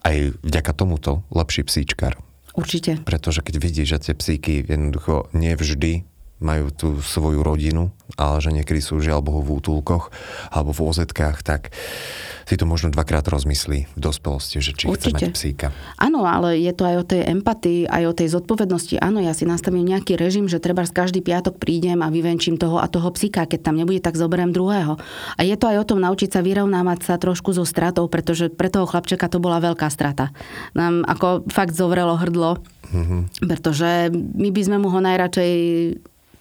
aj 0.04 0.16
vďaka 0.44 0.72
tomuto 0.76 1.26
lepší 1.34 1.66
psíčkar. 1.66 2.18
Určite. 2.56 3.04
Pretože 3.04 3.44
keď 3.44 3.54
vidíš, 3.60 3.88
že 3.92 3.98
tie 4.10 4.14
psíky 4.16 4.64
jednoducho 4.64 5.28
nevždy 5.36 6.08
majú 6.40 6.68
tú 6.68 6.88
svoju 7.00 7.40
rodinu, 7.40 7.92
ale 8.20 8.40
že 8.44 8.52
niekedy 8.52 8.80
sú 8.84 9.00
žiaľ 9.00 9.24
Bohu 9.24 9.40
v 9.40 9.60
útulkoch 9.60 10.12
alebo 10.52 10.72
v 10.72 10.84
ozetkách, 10.84 11.40
tak 11.40 11.72
si 12.46 12.54
to 12.54 12.62
možno 12.62 12.94
dvakrát 12.94 13.26
rozmyslí 13.26 13.90
v 13.90 13.98
dospelosti, 13.98 14.62
že 14.62 14.70
či 14.70 14.86
Určite. 14.86 15.18
chce 15.18 15.26
mať 15.26 15.34
psíka. 15.34 15.66
Áno, 15.98 16.22
ale 16.22 16.62
je 16.62 16.70
to 16.70 16.86
aj 16.86 16.96
o 17.02 17.04
tej 17.04 17.22
empatii, 17.26 17.90
aj 17.90 18.02
o 18.06 18.14
tej 18.14 18.28
zodpovednosti. 18.30 19.02
Áno, 19.02 19.18
ja 19.18 19.34
si 19.34 19.42
nastavím 19.42 19.82
nejaký 19.82 20.14
režim, 20.14 20.46
že 20.46 20.62
treba 20.62 20.86
každý 20.86 21.26
piatok 21.26 21.58
prídem 21.58 21.98
a 22.06 22.08
vyvenčím 22.08 22.54
toho 22.54 22.78
a 22.78 22.86
toho 22.86 23.10
psíka. 23.10 23.50
Keď 23.50 23.66
tam 23.66 23.74
nebude, 23.74 23.98
tak 23.98 24.14
zoberiem 24.14 24.54
druhého. 24.54 24.94
A 25.34 25.40
je 25.42 25.58
to 25.58 25.66
aj 25.66 25.82
o 25.82 25.88
tom 25.90 25.98
naučiť 25.98 26.38
sa 26.38 26.40
vyrovnávať 26.46 27.02
sa 27.02 27.14
trošku 27.18 27.50
so 27.50 27.66
stratou, 27.66 28.06
pretože 28.06 28.46
pre 28.46 28.70
toho 28.70 28.86
chlapčeka 28.86 29.26
to 29.26 29.42
bola 29.42 29.58
veľká 29.58 29.90
strata. 29.90 30.30
Nám 30.78 31.02
ako 31.02 31.50
fakt 31.50 31.74
zovrelo 31.74 32.14
hrdlo, 32.14 32.62
mm-hmm. 32.94 33.50
pretože 33.50 34.14
my 34.14 34.54
by 34.54 34.62
sme 34.62 34.76
mu 34.78 34.88
ho 34.94 35.02
najradšej 35.02 35.52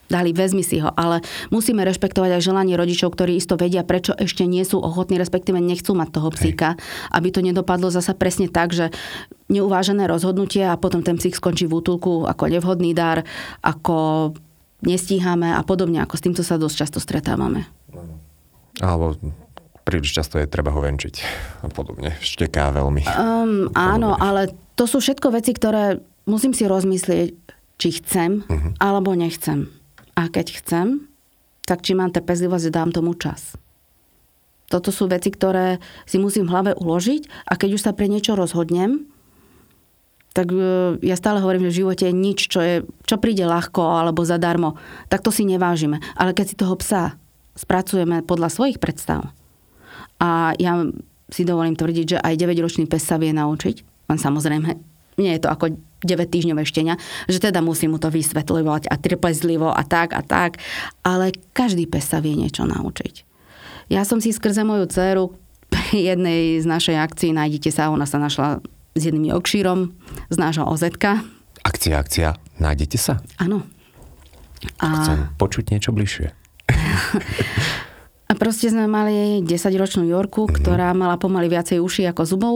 dali, 0.06 0.30
vezmi 0.30 0.62
si 0.62 0.78
ho, 0.82 0.90
ale 0.94 1.22
musíme 1.50 1.82
rešpektovať 1.82 2.38
aj 2.38 2.42
želanie 2.42 2.74
rodičov, 2.78 3.14
ktorí 3.14 3.38
isto 3.38 3.58
vedia, 3.58 3.86
prečo 3.86 4.14
ešte 4.14 4.46
nie 4.46 4.62
sú 4.62 4.78
ochotní, 4.78 5.18
respektíve 5.18 5.58
nechcú 5.58 5.94
mať 5.94 6.08
toho 6.14 6.28
psíka, 6.34 6.74
Hej. 6.74 6.80
aby 7.14 7.28
to 7.34 7.40
nedopadlo 7.42 7.90
zasa 7.90 8.14
presne 8.14 8.46
tak, 8.46 8.72
že 8.72 8.94
neuvážené 9.50 10.06
rozhodnutie 10.10 10.66
a 10.66 10.78
potom 10.78 11.02
ten 11.02 11.18
psík 11.18 11.38
skončí 11.38 11.70
v 11.70 11.78
útulku 11.78 12.26
ako 12.26 12.50
nevhodný 12.50 12.94
dar, 12.94 13.22
ako 13.62 14.32
nestíhame 14.82 15.54
a 15.54 15.62
podobne, 15.62 16.02
ako 16.02 16.14
s 16.18 16.24
týmto 16.24 16.42
sa 16.42 16.58
dosť 16.58 16.76
často 16.76 16.98
stretávame. 16.98 17.66
Alebo 18.82 19.16
príliš 19.86 20.18
často 20.18 20.36
je 20.42 20.50
treba 20.50 20.74
ho 20.74 20.80
venčiť 20.82 21.14
a 21.64 21.68
podobne. 21.70 22.18
Šteká 22.18 22.74
veľmi. 22.74 23.06
Um, 23.14 23.70
áno, 23.72 24.18
ale 24.18 24.52
to 24.74 24.84
sú 24.84 24.98
všetko 24.98 25.32
veci, 25.32 25.54
ktoré 25.54 26.02
musím 26.26 26.52
si 26.52 26.66
rozmyslieť, 26.66 27.32
či 27.76 27.88
chcem 28.02 28.42
uh-huh. 28.42 28.72
alebo 28.82 29.14
nechcem. 29.14 29.70
A 30.16 30.32
keď 30.32 30.58
chcem, 30.58 31.06
tak 31.68 31.84
či 31.84 31.92
mám 31.92 32.10
trpezlivosť, 32.10 32.72
dám 32.72 32.90
tomu 32.90 33.12
čas. 33.14 33.54
Toto 34.66 34.90
sú 34.90 35.06
veci, 35.06 35.30
ktoré 35.30 35.78
si 36.08 36.18
musím 36.18 36.48
v 36.48 36.52
hlave 36.56 36.72
uložiť 36.74 37.46
a 37.46 37.54
keď 37.54 37.70
už 37.78 37.84
sa 37.86 37.92
pre 37.94 38.10
niečo 38.10 38.34
rozhodnem, 38.34 39.06
tak 40.34 40.52
e, 40.52 40.98
ja 41.06 41.16
stále 41.16 41.40
hovorím, 41.40 41.70
že 41.70 41.72
v 41.72 41.80
živote 41.86 42.04
je 42.10 42.14
nič, 42.14 42.38
čo, 42.50 42.60
je, 42.60 42.76
čo 43.06 43.16
príde 43.16 43.46
ľahko 43.46 43.80
alebo 43.80 44.26
zadarmo. 44.26 44.76
Tak 45.08 45.22
to 45.22 45.30
si 45.30 45.46
nevážime. 45.46 46.02
Ale 46.18 46.34
keď 46.34 46.46
si 46.50 46.58
toho 46.58 46.74
psa 46.76 47.16
spracujeme 47.56 48.20
podľa 48.20 48.52
svojich 48.52 48.76
predstav 48.76 49.32
a 50.20 50.52
ja 50.60 50.84
si 51.32 51.42
dovolím 51.48 51.78
tvrdiť, 51.78 52.06
že 52.18 52.18
aj 52.20 52.36
9-ročný 52.36 52.84
pes 52.84 53.00
sa 53.00 53.16
vie 53.16 53.32
naučiť, 53.32 53.76
len 54.12 54.18
samozrejme 54.20 54.68
nie 55.16 55.32
je 55.32 55.40
to 55.40 55.48
ako 55.48 55.72
9 56.04 56.28
týždňové 56.28 56.64
štenia, 56.68 57.00
že 57.30 57.40
teda 57.40 57.64
musí 57.64 57.88
mu 57.88 57.96
to 57.96 58.12
vysvetľovať 58.12 58.90
a 58.90 58.94
trpezlivo 59.00 59.72
a 59.72 59.82
tak 59.86 60.12
a 60.12 60.20
tak, 60.20 60.60
ale 61.00 61.32
každý 61.56 61.88
pes 61.88 62.04
sa 62.04 62.20
vie 62.20 62.36
niečo 62.36 62.68
naučiť. 62.68 63.24
Ja 63.88 64.02
som 64.02 64.18
si 64.18 64.34
skrze 64.34 64.66
moju 64.66 64.90
dceru 64.90 65.32
pri 65.70 66.12
jednej 66.12 66.58
z 66.58 66.66
našej 66.66 66.96
akcií, 66.98 67.30
nájdete 67.32 67.70
sa, 67.70 67.88
ona 67.88 68.04
sa 68.04 68.18
našla 68.18 68.60
s 68.96 69.02
jedným 69.04 69.36
okšírom 69.36 69.92
z 70.32 70.36
nášho 70.36 70.64
OZK. 70.66 71.22
Akcia, 71.62 71.96
akcia, 72.00 72.28
nájdete 72.58 72.98
sa? 72.98 73.22
Áno. 73.38 73.62
A... 74.80 74.86
Chcem 75.04 75.18
počuť 75.36 75.64
niečo 75.70 75.92
bližšie. 75.92 76.32
A 78.26 78.34
proste 78.34 78.66
sme 78.66 78.90
mali 78.90 79.38
10-ročnú 79.46 80.02
Jorku, 80.10 80.50
mm-hmm. 80.50 80.56
ktorá 80.58 80.90
mala 80.98 81.14
pomaly 81.14 81.46
viacej 81.46 81.78
uši 81.78 82.10
ako 82.10 82.22
zubov. 82.26 82.54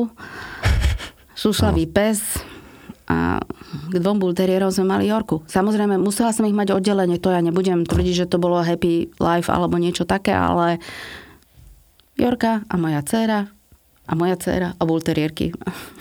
Šušlavý 1.40 1.86
no. 1.86 1.92
pes, 1.94 2.42
a 3.10 3.42
k 3.90 3.94
dvom 3.98 4.22
bulterierom 4.22 4.70
sme 4.70 4.86
mali 4.86 5.10
Jorku. 5.10 5.42
Samozrejme, 5.50 5.98
musela 5.98 6.30
som 6.30 6.46
ich 6.46 6.54
mať 6.54 6.78
oddelenie, 6.78 7.18
to 7.18 7.34
ja 7.34 7.42
nebudem 7.42 7.82
tvrdiť, 7.82 8.14
že 8.14 8.30
to 8.30 8.38
bolo 8.38 8.62
happy 8.62 9.10
life 9.18 9.50
alebo 9.50 9.82
niečo 9.82 10.06
také, 10.06 10.30
ale 10.30 10.78
Jorka 12.14 12.62
a 12.70 12.74
moja 12.78 13.02
dcéra 13.02 13.50
a 14.06 14.12
moja 14.14 14.38
dcéra 14.38 14.78
a 14.78 14.82
bulterierky. 14.86 15.50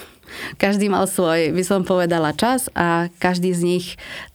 Každý 0.61 0.93
mal 0.93 1.09
svoj, 1.09 1.49
by 1.49 1.63
som 1.65 1.81
povedala, 1.81 2.37
čas 2.37 2.69
a 2.77 3.09
každý 3.17 3.49
z 3.49 3.61
nich 3.65 3.85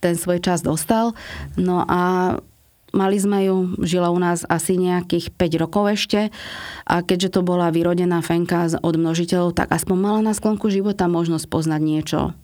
ten 0.02 0.18
svoj 0.18 0.42
čas 0.42 0.58
dostal. 0.58 1.14
No 1.54 1.86
a 1.86 2.34
mali 2.90 3.14
sme 3.14 3.46
ju, 3.46 3.78
žila 3.78 4.10
u 4.10 4.18
nás 4.18 4.42
asi 4.50 4.74
nejakých 4.74 5.30
5 5.30 5.62
rokov 5.62 5.94
ešte 5.94 6.34
a 6.82 6.98
keďže 7.06 7.38
to 7.38 7.40
bola 7.46 7.70
vyrodená 7.70 8.26
fenka 8.26 8.66
od 8.82 8.94
množiteľov, 8.98 9.54
tak 9.54 9.70
aspoň 9.70 9.96
mala 9.96 10.20
na 10.20 10.34
sklonku 10.34 10.66
života 10.66 11.06
možnosť 11.06 11.46
poznať 11.46 11.80
niečo 11.80 12.34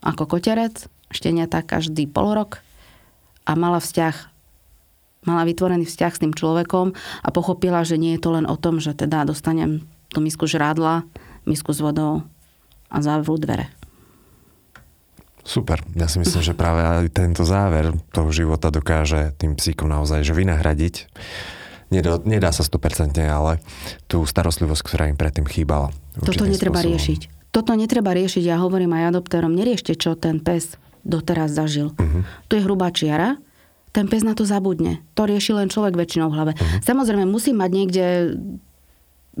ako 0.00 0.36
koterec, 0.36 0.88
šteniatá 1.12 1.64
každý 1.64 2.08
polorok 2.08 2.60
a 3.44 3.56
mala 3.56 3.80
vzťah 3.80 4.30
mala 5.24 5.44
vytvorený 5.44 5.84
vzťah 5.84 6.12
s 6.16 6.22
tým 6.22 6.32
človekom 6.32 6.96
a 6.96 7.28
pochopila, 7.28 7.84
že 7.84 8.00
nie 8.00 8.16
je 8.16 8.22
to 8.24 8.30
len 8.32 8.48
o 8.48 8.56
tom, 8.56 8.80
že 8.80 8.96
teda 8.96 9.28
dostanem 9.28 9.84
tú 10.08 10.24
misku 10.24 10.48
žrádla, 10.48 11.04
misku 11.44 11.76
s 11.76 11.80
vodou 11.84 12.24
a 12.88 12.96
zavrú 13.04 13.36
dvere. 13.36 13.68
Super. 15.40 15.80
Ja 15.96 16.08
si 16.08 16.20
myslím, 16.20 16.42
že 16.44 16.56
práve 16.56 16.84
aj 16.84 17.16
tento 17.16 17.48
záver 17.48 17.96
toho 18.12 18.28
života 18.28 18.68
dokáže 18.68 19.32
tým 19.40 19.56
psíkom 19.56 19.88
naozaj 19.88 20.20
že 20.24 20.36
vynahradiť. 20.36 21.08
Nedá, 21.90 22.22
nedá 22.22 22.54
sa 22.54 22.62
100%, 22.62 23.18
ale 23.26 23.58
tú 24.06 24.22
starostlivosť, 24.22 24.82
ktorá 24.84 25.04
im 25.10 25.18
predtým 25.18 25.48
chýbala. 25.48 25.90
Toto 26.22 26.46
netreba 26.46 26.78
spôsobom. 26.78 26.94
riešiť. 26.94 27.39
Toto 27.50 27.74
netreba 27.74 28.14
riešiť. 28.14 28.46
Ja 28.46 28.62
hovorím 28.62 28.94
aj 28.94 29.14
adoptérom, 29.14 29.50
neriešte, 29.54 29.98
čo 29.98 30.14
ten 30.14 30.38
pes 30.38 30.78
doteraz 31.02 31.50
zažil. 31.50 31.90
Uh-huh. 31.94 32.22
Tu 32.46 32.60
je 32.60 32.64
hrubá 32.64 32.94
čiara, 32.94 33.40
ten 33.90 34.06
pes 34.06 34.22
na 34.22 34.38
to 34.38 34.46
zabudne. 34.46 35.02
To 35.18 35.26
rieši 35.26 35.58
len 35.58 35.66
človek 35.66 35.98
väčšinou 35.98 36.30
v 36.30 36.36
hlave. 36.38 36.52
Uh-huh. 36.54 36.82
Samozrejme, 36.86 37.26
musí 37.26 37.50
mať 37.50 37.70
niekde 37.74 38.04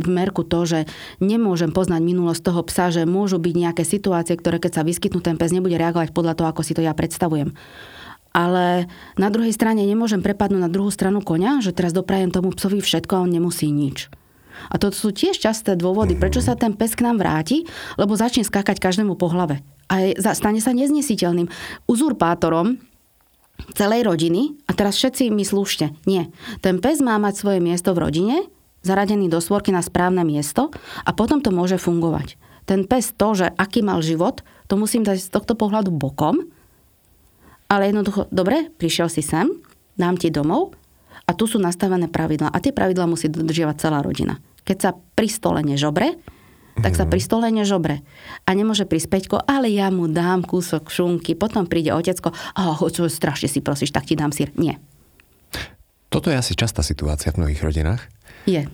v 0.00 0.08
merku 0.08 0.46
to, 0.46 0.64
že 0.64 0.78
nemôžem 1.18 1.74
poznať 1.74 2.00
minulosť 2.02 2.42
toho 2.46 2.60
psa, 2.66 2.94
že 2.94 3.02
môžu 3.04 3.36
byť 3.42 3.54
nejaké 3.54 3.82
situácie, 3.82 4.38
ktoré 4.38 4.62
keď 4.62 4.80
sa 4.80 4.86
vyskytnú, 4.86 5.20
ten 5.20 5.36
pes 5.36 5.50
nebude 5.50 5.76
reagovať 5.76 6.14
podľa 6.14 6.34
toho, 6.38 6.48
ako 6.50 6.62
si 6.62 6.72
to 6.72 6.82
ja 6.82 6.94
predstavujem. 6.94 7.52
Ale 8.30 8.86
na 9.18 9.28
druhej 9.28 9.50
strane 9.50 9.82
nemôžem 9.82 10.22
prepadnúť 10.22 10.62
na 10.62 10.70
druhú 10.70 10.88
stranu 10.94 11.18
konia, 11.18 11.58
že 11.58 11.74
teraz 11.74 11.90
doprajem 11.90 12.30
tomu 12.30 12.54
psovi 12.54 12.78
všetko 12.78 13.12
a 13.18 13.22
on 13.26 13.30
nemusí 13.34 13.66
nič. 13.74 14.06
A 14.68 14.76
to 14.76 14.92
sú 14.92 15.14
tiež 15.14 15.40
časté 15.40 15.78
dôvody, 15.78 16.18
prečo 16.18 16.44
sa 16.44 16.52
ten 16.52 16.76
pes 16.76 16.92
k 16.92 17.08
nám 17.08 17.22
vráti, 17.22 17.64
lebo 17.96 18.12
začne 18.12 18.44
skákať 18.44 18.76
každému 18.76 19.16
po 19.16 19.32
hlave. 19.32 19.64
A 19.88 20.12
stane 20.36 20.60
sa 20.60 20.76
neznesiteľným 20.76 21.48
uzurpátorom 21.88 22.78
celej 23.74 24.06
rodiny 24.06 24.56
a 24.68 24.76
teraz 24.76 24.96
všetci 24.96 25.28
mi 25.32 25.44
slúšte. 25.44 25.92
Nie. 26.08 26.32
Ten 26.64 26.80
pes 26.80 27.00
má 27.00 27.16
mať 27.20 27.40
svoje 27.40 27.58
miesto 27.60 27.92
v 27.92 28.08
rodine, 28.08 28.36
zaradený 28.80 29.28
do 29.28 29.40
svorky 29.40 29.72
na 29.72 29.84
správne 29.84 30.24
miesto 30.24 30.72
a 31.04 31.10
potom 31.12 31.44
to 31.44 31.52
môže 31.52 31.76
fungovať. 31.76 32.40
Ten 32.64 32.86
pes 32.86 33.12
to, 33.12 33.34
že 33.34 33.46
aký 33.58 33.82
mal 33.84 34.00
život, 34.00 34.46
to 34.70 34.78
musím 34.78 35.02
dať 35.02 35.18
z 35.20 35.28
tohto 35.28 35.58
pohľadu 35.58 35.90
bokom, 35.90 36.46
ale 37.70 37.90
jednoducho, 37.90 38.26
dobre, 38.30 38.70
prišiel 38.78 39.10
si 39.10 39.22
sem, 39.22 39.46
dám 39.98 40.16
ti 40.18 40.30
domov 40.30 40.74
a 41.26 41.34
tu 41.34 41.46
sú 41.46 41.62
nastavené 41.62 42.10
pravidlá 42.10 42.50
a 42.50 42.58
tie 42.58 42.74
pravidlá 42.74 43.06
musí 43.06 43.30
dodržiavať 43.30 43.76
celá 43.78 44.02
rodina. 44.02 44.38
Keď 44.64 44.76
sa 44.78 44.90
pri 44.96 45.28
stole 45.30 45.60
nežobre, 45.64 46.16
tak 46.80 46.96
sa 46.96 47.04
mhm. 47.04 47.10
pri 47.12 47.20
stole 47.20 47.46
nežobre. 47.52 47.94
A 48.48 48.50
nemôže 48.56 48.88
prísť 48.88 49.08
Peťko, 49.12 49.36
ale 49.44 49.68
ja 49.68 49.92
mu 49.92 50.08
dám 50.08 50.42
kúsok 50.42 50.88
šunky, 50.88 51.36
potom 51.36 51.68
príde 51.68 51.92
otecko, 51.92 52.32
oh, 52.56 52.80
čo 52.88 53.06
strašne 53.06 53.46
si 53.46 53.60
prosíš, 53.60 53.92
tak 53.92 54.08
ti 54.08 54.16
dám 54.16 54.32
sír. 54.32 54.50
Nie. 54.56 54.80
Toto 56.10 56.26
je 56.26 56.40
asi 56.40 56.58
častá 56.58 56.82
situácia 56.82 57.30
v 57.30 57.44
mnohých 57.44 57.62
rodinách. 57.62 58.02
Je. 58.48 58.66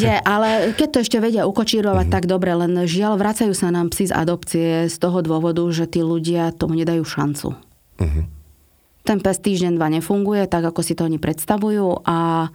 Je, 0.00 0.14
ale 0.22 0.72
keď 0.78 0.88
to 0.88 0.98
ešte 1.02 1.18
vedia 1.18 1.44
ukočírovať, 1.44 2.06
mm-hmm. 2.08 2.16
tak 2.16 2.30
dobre, 2.30 2.54
len 2.54 2.72
žiaľ, 2.86 3.18
vracajú 3.20 3.52
sa 3.52 3.68
nám 3.68 3.90
psi 3.90 4.08
z 4.08 4.12
adopcie 4.14 4.70
z 4.88 4.96
toho 4.96 5.20
dôvodu, 5.20 5.60
že 5.74 5.90
tí 5.90 6.00
ľudia 6.00 6.54
tomu 6.54 6.78
nedajú 6.78 7.02
šancu. 7.02 7.58
Mm-hmm. 8.00 8.24
Ten 9.04 9.18
pes 9.20 9.36
týždeň, 9.36 9.76
dva 9.76 9.92
nefunguje, 9.92 10.48
tak 10.48 10.64
ako 10.64 10.80
si 10.80 10.96
to 10.96 11.04
oni 11.04 11.20
predstavujú 11.20 12.06
a 12.08 12.48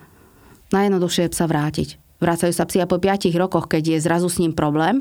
najjednoduchšie 0.74 1.30
je 1.30 1.34
psa 1.36 1.46
vrátiť. 1.46 1.90
Vracajú 2.20 2.52
sa 2.52 2.68
psi 2.68 2.84
a 2.84 2.88
po 2.88 3.00
5 3.00 3.32
rokoch, 3.40 3.72
keď 3.72 3.96
je 3.96 4.04
zrazu 4.04 4.28
s 4.28 4.44
ním 4.44 4.52
problém, 4.52 5.00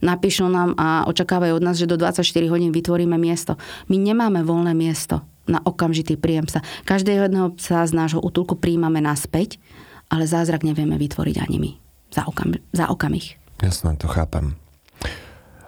napíšu 0.00 0.48
nám 0.48 0.72
a 0.80 1.04
očakávajú 1.08 1.60
od 1.60 1.64
nás, 1.64 1.76
že 1.76 1.88
do 1.88 2.00
24 2.00 2.24
hodín 2.48 2.72
vytvoríme 2.72 3.16
miesto. 3.20 3.60
My 3.92 4.00
nemáme 4.00 4.40
voľné 4.44 4.72
miesto 4.72 5.24
na 5.44 5.60
okamžitý 5.60 6.16
príjem 6.16 6.48
psa. 6.48 6.64
Každého 6.88 7.28
jedného 7.28 7.52
psa 7.56 7.84
z 7.84 7.92
nášho 7.92 8.20
útulku 8.20 8.56
príjmame 8.56 9.04
naspäť, 9.04 9.60
ale 10.08 10.24
zázrak 10.24 10.64
nevieme 10.64 10.96
vytvoriť 10.96 11.36
ani 11.40 11.56
my. 11.60 11.70
Za, 12.12 12.24
okam, 12.24 12.56
za 12.72 12.88
okamih. 12.88 13.36
Jasné, 13.60 13.96
to 14.00 14.08
chápem. 14.08 14.56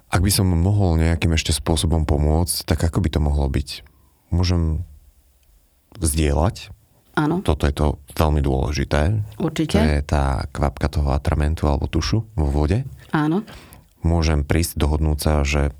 Ak 0.06 0.22
by 0.22 0.30
som 0.32 0.48
mohol 0.48 0.96
nejakým 0.96 1.34
ešte 1.34 1.52
spôsobom 1.52 2.08
pomôcť, 2.08 2.64
tak 2.64 2.88
ako 2.88 3.04
by 3.04 3.08
to 3.10 3.20
mohlo 3.20 3.50
byť? 3.50 3.84
Môžem 4.32 4.86
zdieľať 5.98 6.75
Áno. 7.16 7.40
Toto 7.40 7.64
je 7.64 7.72
to 7.72 7.86
veľmi 8.12 8.44
dôležité. 8.44 9.24
Určite. 9.40 9.76
To 9.76 9.80
je 9.80 10.00
tá 10.04 10.44
kvapka 10.52 10.92
toho 10.92 11.16
atramentu 11.16 11.64
alebo 11.64 11.88
tušu 11.88 12.28
vo 12.36 12.46
vode. 12.52 12.84
Áno. 13.16 13.40
Môžem 14.04 14.44
prísť, 14.44 14.76
dohodnúť 14.76 15.18
sa, 15.18 15.40
že 15.42 15.72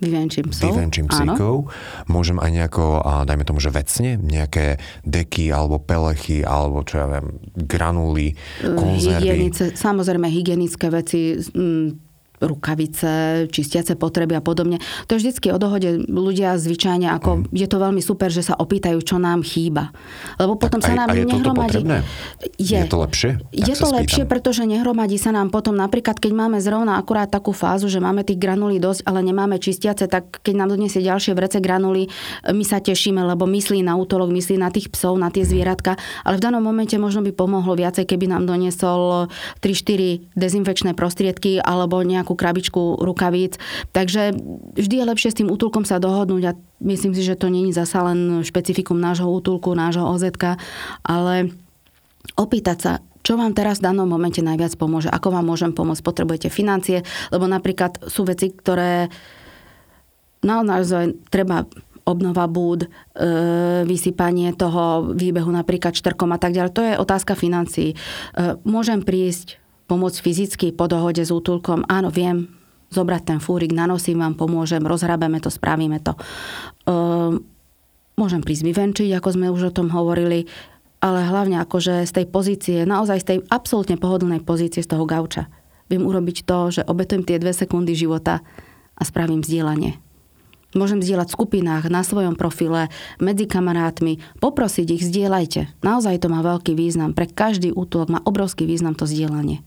Vyvenčím 0.00 0.48
psov. 0.48 0.72
Vyvenčím 0.72 1.06
psíkov. 1.12 1.68
Áno. 1.68 2.08
Môžem 2.08 2.40
aj 2.40 2.50
nejako, 2.56 3.04
a 3.04 3.28
dajme 3.28 3.44
tomu, 3.44 3.60
že 3.60 3.68
vecne, 3.68 4.16
nejaké 4.16 4.80
deky 5.04 5.52
alebo 5.52 5.76
pelechy, 5.76 6.40
alebo 6.40 6.80
čo 6.88 7.04
ja 7.04 7.06
viem, 7.06 7.36
granuly, 7.52 8.32
konzervy. 8.64 9.28
Hygienice, 9.28 9.76
samozrejme 9.76 10.24
hygienické 10.32 10.88
veci, 10.88 11.36
rukavice, 12.40 13.46
čistiace 13.52 13.94
potreby 13.94 14.40
a 14.40 14.42
podobne. 14.42 14.80
To 15.06 15.16
je 15.16 15.28
vždycky 15.28 15.52
o 15.52 15.60
dohode 15.60 16.08
ľudia 16.08 16.56
zvyčajne, 16.56 17.12
ako 17.12 17.44
mm. 17.44 17.52
je 17.52 17.68
to 17.68 17.76
veľmi 17.76 18.00
super, 18.00 18.32
že 18.32 18.42
sa 18.42 18.56
opýtajú, 18.56 18.98
čo 19.04 19.20
nám 19.20 19.44
chýba. 19.44 19.92
Lebo 20.40 20.56
potom 20.56 20.80
tak 20.80 20.96
sa 20.96 21.04
nám 21.04 21.08
a 21.12 21.14
je 21.16 21.24
nehromadí. 21.28 21.82
Je, 22.56 22.80
je 22.80 22.88
to 22.88 22.98
lepšie? 23.00 23.30
Je 23.52 23.74
to 23.76 23.88
lepšie, 23.92 24.24
pretože 24.24 24.64
nehromadí 24.64 25.20
sa 25.20 25.30
nám 25.30 25.52
potom 25.52 25.76
napríklad, 25.76 26.16
keď 26.16 26.32
máme 26.32 26.58
zrovna 26.58 26.96
akurát 26.96 27.28
takú 27.28 27.52
fázu, 27.52 27.92
že 27.92 28.00
máme 28.00 28.24
tých 28.24 28.40
granulí 28.40 28.80
dosť, 28.80 29.04
ale 29.04 29.20
nemáme 29.20 29.60
čistiace, 29.60 30.08
tak 30.08 30.40
keď 30.40 30.54
nám 30.64 30.68
donesie 30.74 31.04
ďalšie 31.04 31.36
vrece 31.36 31.60
granulí, 31.60 32.08
my 32.48 32.64
sa 32.64 32.80
tešíme, 32.80 33.20
lebo 33.20 33.44
myslí 33.44 33.84
na 33.84 33.94
útolok, 34.00 34.32
myslí 34.32 34.56
na 34.56 34.72
tých 34.72 34.88
psov, 34.88 35.20
na 35.20 35.28
tie 35.28 35.44
zvieratka, 35.44 36.00
ale 36.24 36.40
v 36.40 36.44
danom 36.44 36.64
momente 36.64 36.96
možno 36.96 37.20
by 37.20 37.32
pomohlo 37.36 37.76
viacej, 37.76 38.08
keby 38.08 38.32
nám 38.32 38.48
doniesol 38.48 39.28
3-4 39.60 40.32
dezinfekčné 40.34 40.96
prostriedky 40.96 41.60
alebo 41.60 42.00
nejakú 42.00 42.29
nejakú 42.30 42.38
krabičku 42.38 43.02
rukavíc. 43.02 43.58
Takže 43.90 44.30
vždy 44.78 44.94
je 45.02 45.08
lepšie 45.10 45.30
s 45.34 45.38
tým 45.42 45.50
útulkom 45.50 45.82
sa 45.82 45.98
dohodnúť 45.98 46.42
a 46.46 46.52
myslím 46.86 47.18
si, 47.18 47.26
že 47.26 47.34
to 47.34 47.50
není 47.50 47.74
zasa 47.74 48.06
len 48.06 48.46
špecifikum 48.46 49.02
nášho 49.02 49.26
útulku, 49.26 49.74
nášho 49.74 50.06
OZK, 50.06 50.54
ale 51.02 51.50
opýtať 52.38 52.78
sa, 52.78 52.92
čo 53.26 53.34
vám 53.34 53.50
teraz 53.50 53.82
v 53.82 53.90
danom 53.90 54.06
momente 54.06 54.38
najviac 54.38 54.78
pomôže, 54.78 55.10
ako 55.10 55.34
vám 55.34 55.50
môžem 55.50 55.74
pomôcť, 55.74 56.06
potrebujete 56.06 56.48
financie, 56.54 57.02
lebo 57.34 57.50
napríklad 57.50 58.06
sú 58.06 58.22
veci, 58.22 58.54
ktoré 58.54 59.10
naozaj 60.40 61.28
treba 61.28 61.66
obnova 62.08 62.48
búd, 62.48 62.88
e, 62.88 62.88
vysypanie 63.84 64.56
toho 64.56 65.12
výbehu 65.12 65.52
napríklad 65.52 65.92
štrkom 65.92 66.32
a 66.32 66.40
tak 66.40 66.56
ďalej. 66.56 66.72
To 66.72 66.82
je 66.82 66.94
otázka 66.96 67.36
financií. 67.36 67.92
E, 67.92 67.96
môžem 68.64 69.04
prísť 69.04 69.60
pomôcť 69.90 70.22
fyzicky 70.22 70.66
po 70.70 70.86
dohode 70.86 71.18
s 71.18 71.34
útulkom. 71.34 71.82
Áno, 71.90 72.14
viem 72.14 72.46
zobrať 72.94 73.22
ten 73.26 73.38
fúrik, 73.42 73.74
nanosím 73.74 74.22
vám, 74.22 74.38
pomôžem, 74.38 74.82
rozhrabeme 74.82 75.42
to, 75.42 75.50
spravíme 75.50 75.98
to. 75.98 76.14
Ehm, 76.86 77.42
môžem 78.14 78.42
prísť 78.42 78.70
vyvenčiť, 78.70 79.10
ako 79.18 79.28
sme 79.34 79.50
už 79.50 79.70
o 79.70 79.74
tom 79.74 79.90
hovorili, 79.90 80.46
ale 81.02 81.26
hlavne 81.26 81.58
akože 81.64 82.06
z 82.06 82.12
tej 82.12 82.26
pozície, 82.30 82.78
naozaj 82.86 83.18
z 83.22 83.26
tej 83.26 83.38
absolútne 83.50 83.96
pohodlnej 83.98 84.42
pozície 84.42 84.82
z 84.84 84.90
toho 84.90 85.06
gauča. 85.06 85.50
Viem 85.90 86.06
urobiť 86.06 86.46
to, 86.46 86.58
že 86.70 86.86
obetujem 86.86 87.26
tie 87.26 87.42
dve 87.42 87.50
sekundy 87.50 87.98
života 87.98 88.46
a 88.94 89.02
spravím 89.02 89.42
vzdielanie. 89.42 89.98
Môžem 90.70 91.02
zdieľať 91.02 91.34
v 91.34 91.36
skupinách, 91.40 91.90
na 91.90 92.06
svojom 92.06 92.38
profile, 92.38 92.94
medzi 93.18 93.50
kamarátmi, 93.50 94.22
poprosiť 94.38 94.86
ich, 94.86 95.02
zdieľajte. 95.02 95.82
Naozaj 95.82 96.22
to 96.22 96.30
má 96.30 96.46
veľký 96.46 96.78
význam. 96.78 97.10
Pre 97.10 97.26
každý 97.26 97.74
útulok 97.74 98.06
má 98.06 98.20
obrovský 98.22 98.70
význam 98.70 98.94
to 98.94 99.02
zdieľanie. 99.02 99.66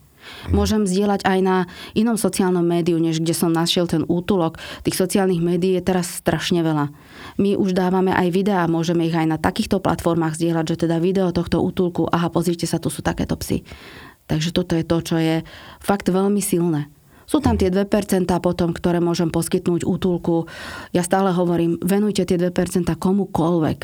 Môžem 0.52 0.84
zdieľať 0.88 1.24
aj 1.24 1.40
na 1.44 1.58
inom 1.94 2.20
sociálnom 2.20 2.64
médiu, 2.64 3.00
než 3.00 3.20
kde 3.20 3.36
som 3.36 3.52
našiel 3.52 3.88
ten 3.88 4.04
útulok. 4.06 4.60
Tých 4.84 4.98
sociálnych 4.98 5.44
médií 5.44 5.80
je 5.80 5.84
teraz 5.84 6.10
strašne 6.20 6.64
veľa. 6.64 6.92
My 7.40 7.56
už 7.58 7.74
dávame 7.74 8.12
aj 8.14 8.28
videá, 8.30 8.68
môžeme 8.68 9.08
ich 9.08 9.16
aj 9.16 9.28
na 9.28 9.38
takýchto 9.40 9.80
platformách 9.80 10.36
zdieľať, 10.38 10.66
že 10.76 10.88
teda 10.88 11.00
video 11.00 11.32
tohto 11.32 11.62
útulku, 11.64 12.08
aha, 12.10 12.30
pozrite 12.30 12.68
sa, 12.70 12.82
tu 12.82 12.92
sú 12.92 13.02
takéto 13.02 13.36
psy. 13.40 13.66
Takže 14.28 14.56
toto 14.56 14.74
je 14.80 14.86
to, 14.88 14.98
čo 15.04 15.16
je 15.20 15.36
fakt 15.84 16.08
veľmi 16.08 16.40
silné. 16.40 16.88
Sú 17.24 17.40
tam 17.40 17.56
tie 17.56 17.72
2% 17.72 17.88
potom, 18.44 18.76
ktoré 18.76 19.00
môžem 19.00 19.32
poskytnúť 19.32 19.88
útulku. 19.88 20.46
Ja 20.92 21.08
stále 21.08 21.32
hovorím, 21.32 21.80
venujte 21.80 22.28
tie 22.28 22.36
2% 22.36 22.88
komukoľvek. 23.00 23.80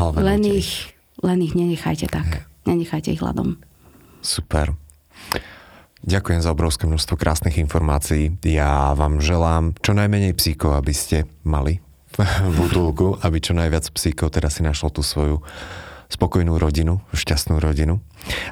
Len 0.00 0.42
ich, 0.48 0.96
len 1.20 1.38
ich 1.44 1.52
nenechajte 1.52 2.08
tak. 2.08 2.48
Nenechajte 2.64 3.12
ich 3.12 3.20
hľadom. 3.20 3.60
Super. 4.20 4.76
Ďakujem 6.00 6.40
za 6.40 6.56
obrovské 6.56 6.88
množstvo 6.88 7.20
krásnych 7.20 7.60
informácií. 7.60 8.40
Ja 8.40 8.96
vám 8.96 9.20
želám 9.20 9.76
čo 9.84 9.92
najmenej 9.92 10.32
psíkov, 10.32 10.72
aby 10.80 10.96
ste 10.96 11.28
mali 11.44 11.84
v 12.20 12.56
útulku, 12.56 13.20
aby 13.20 13.36
čo 13.36 13.52
najviac 13.52 13.84
psíkov 13.92 14.32
teda 14.32 14.48
si 14.48 14.64
našlo 14.64 14.88
tú 14.88 15.04
svoju 15.04 15.44
spokojnú 16.10 16.58
rodinu, 16.58 16.98
šťastnú 17.14 17.62
rodinu. 17.62 18.02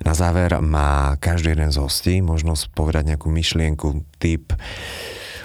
Na 0.04 0.14
záver 0.14 0.60
má 0.62 1.18
každý 1.18 1.56
jeden 1.56 1.74
z 1.74 1.80
hostí 1.82 2.14
možnosť 2.22 2.70
povedať 2.70 3.16
nejakú 3.16 3.32
myšlienku, 3.32 4.06
typ, 4.22 4.54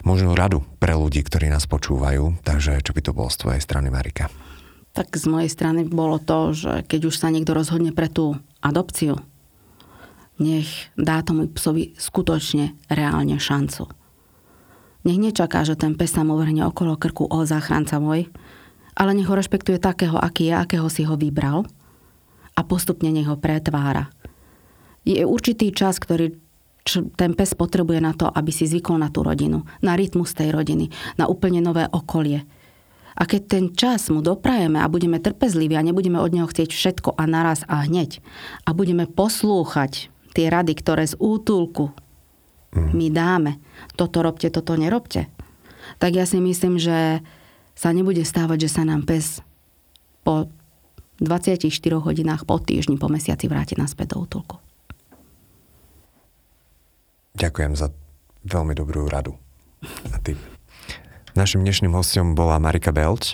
možno 0.05 0.37
radu 0.37 0.61
pre 0.77 0.93
ľudí, 0.93 1.23
ktorí 1.25 1.49
nás 1.49 1.65
počúvajú. 1.65 2.43
Takže 2.45 2.83
čo 2.85 2.93
by 2.93 3.01
to 3.01 3.15
bolo 3.17 3.31
z 3.33 3.39
tvojej 3.41 3.61
strany, 3.63 3.89
Marika? 3.89 4.29
Tak 4.93 5.09
z 5.17 5.25
mojej 5.25 5.49
strany 5.49 5.89
bolo 5.89 6.21
to, 6.21 6.53
že 6.53 6.85
keď 6.85 7.09
už 7.09 7.15
sa 7.17 7.33
niekto 7.33 7.57
rozhodne 7.57 7.95
pre 7.95 8.11
tú 8.11 8.37
adopciu, 8.61 9.17
nech 10.41 10.89
dá 10.97 11.21
tomu 11.21 11.49
psovi 11.51 11.93
skutočne 11.97 12.73
reálne 12.89 13.37
šancu. 13.37 13.89
Nech 15.03 15.19
nečaká, 15.19 15.67
že 15.67 15.75
ten 15.75 15.99
pes 15.99 16.15
sa 16.15 16.23
mu 16.23 16.39
vrhne 16.39 16.63
okolo 16.65 16.95
krku 16.95 17.27
o 17.27 17.43
záchranca 17.43 17.99
môj, 17.99 18.31
ale 18.95 19.11
nech 19.13 19.27
ho 19.27 19.35
rešpektuje 19.35 19.81
takého, 19.81 20.15
aký 20.15 20.49
je, 20.49 20.55
akého 20.55 20.87
si 20.87 21.03
ho 21.03 21.13
vybral– 21.19 21.65
a 22.53 22.61
postupne 22.61 23.09
nech 23.09 23.25
ho 23.25 23.37
pretvára. 23.37 24.09
Je 25.03 25.19
určitý 25.25 25.73
čas, 25.73 25.99
ktorý 25.99 26.37
ten 27.15 27.31
pes 27.33 27.55
potrebuje 27.55 27.99
na 28.03 28.11
to, 28.11 28.27
aby 28.27 28.51
si 28.51 28.67
zvykol 28.67 28.99
na 28.99 29.07
tú 29.07 29.23
rodinu, 29.23 29.63
na 29.79 29.95
rytmus 29.95 30.35
tej 30.35 30.51
rodiny, 30.51 30.91
na 31.15 31.31
úplne 31.31 31.63
nové 31.63 31.87
okolie. 31.87 32.43
A 33.13 33.29
keď 33.29 33.41
ten 33.45 33.65
čas 33.77 34.09
mu 34.09 34.25
doprajeme 34.25 34.81
a 34.81 34.89
budeme 34.89 35.21
trpezliví 35.21 35.77
a 35.77 35.85
nebudeme 35.85 36.17
od 36.17 36.33
neho 36.33 36.49
chcieť 36.49 36.69
všetko 36.73 37.09
a 37.13 37.23
naraz 37.29 37.61
a 37.69 37.85
hneď 37.85 38.19
a 38.65 38.73
budeme 38.73 39.05
poslúchať 39.05 40.12
tie 40.33 40.49
rady, 40.49 40.73
ktoré 40.73 41.05
z 41.05 41.15
útulku 41.17 41.93
mm. 42.73 42.91
my 42.91 43.07
dáme, 43.13 43.51
toto 43.95 44.25
robte, 44.25 44.49
toto 44.49 44.73
nerobte, 44.73 45.29
tak 46.01 46.17
ja 46.17 46.25
si 46.25 46.41
myslím, 46.41 46.81
že 46.81 47.21
sa 47.73 47.89
nebude 47.89 48.21
stávať, 48.25 48.69
že 48.69 48.69
sa 48.69 48.83
nám 48.85 49.05
pes 49.05 49.41
po 50.21 50.49
24 51.21 51.69
hodinách 52.01 52.43
po 52.49 52.57
týždni, 52.57 52.97
po 52.97 53.09
mesiaci 53.09 53.45
vráti 53.45 53.77
naspäť 53.77 54.17
do 54.17 54.25
útulku. 54.25 54.55
Ďakujem 57.33 57.73
za 57.73 57.89
veľmi 58.45 58.73
dobrú 58.77 59.09
radu. 59.09 59.33
A 60.13 60.17
ty. 60.21 60.37
Našim 61.33 61.65
dnešným 61.65 61.97
hostom 61.97 62.37
bola 62.37 62.61
Marika 62.61 62.93
Belč. 62.93 63.33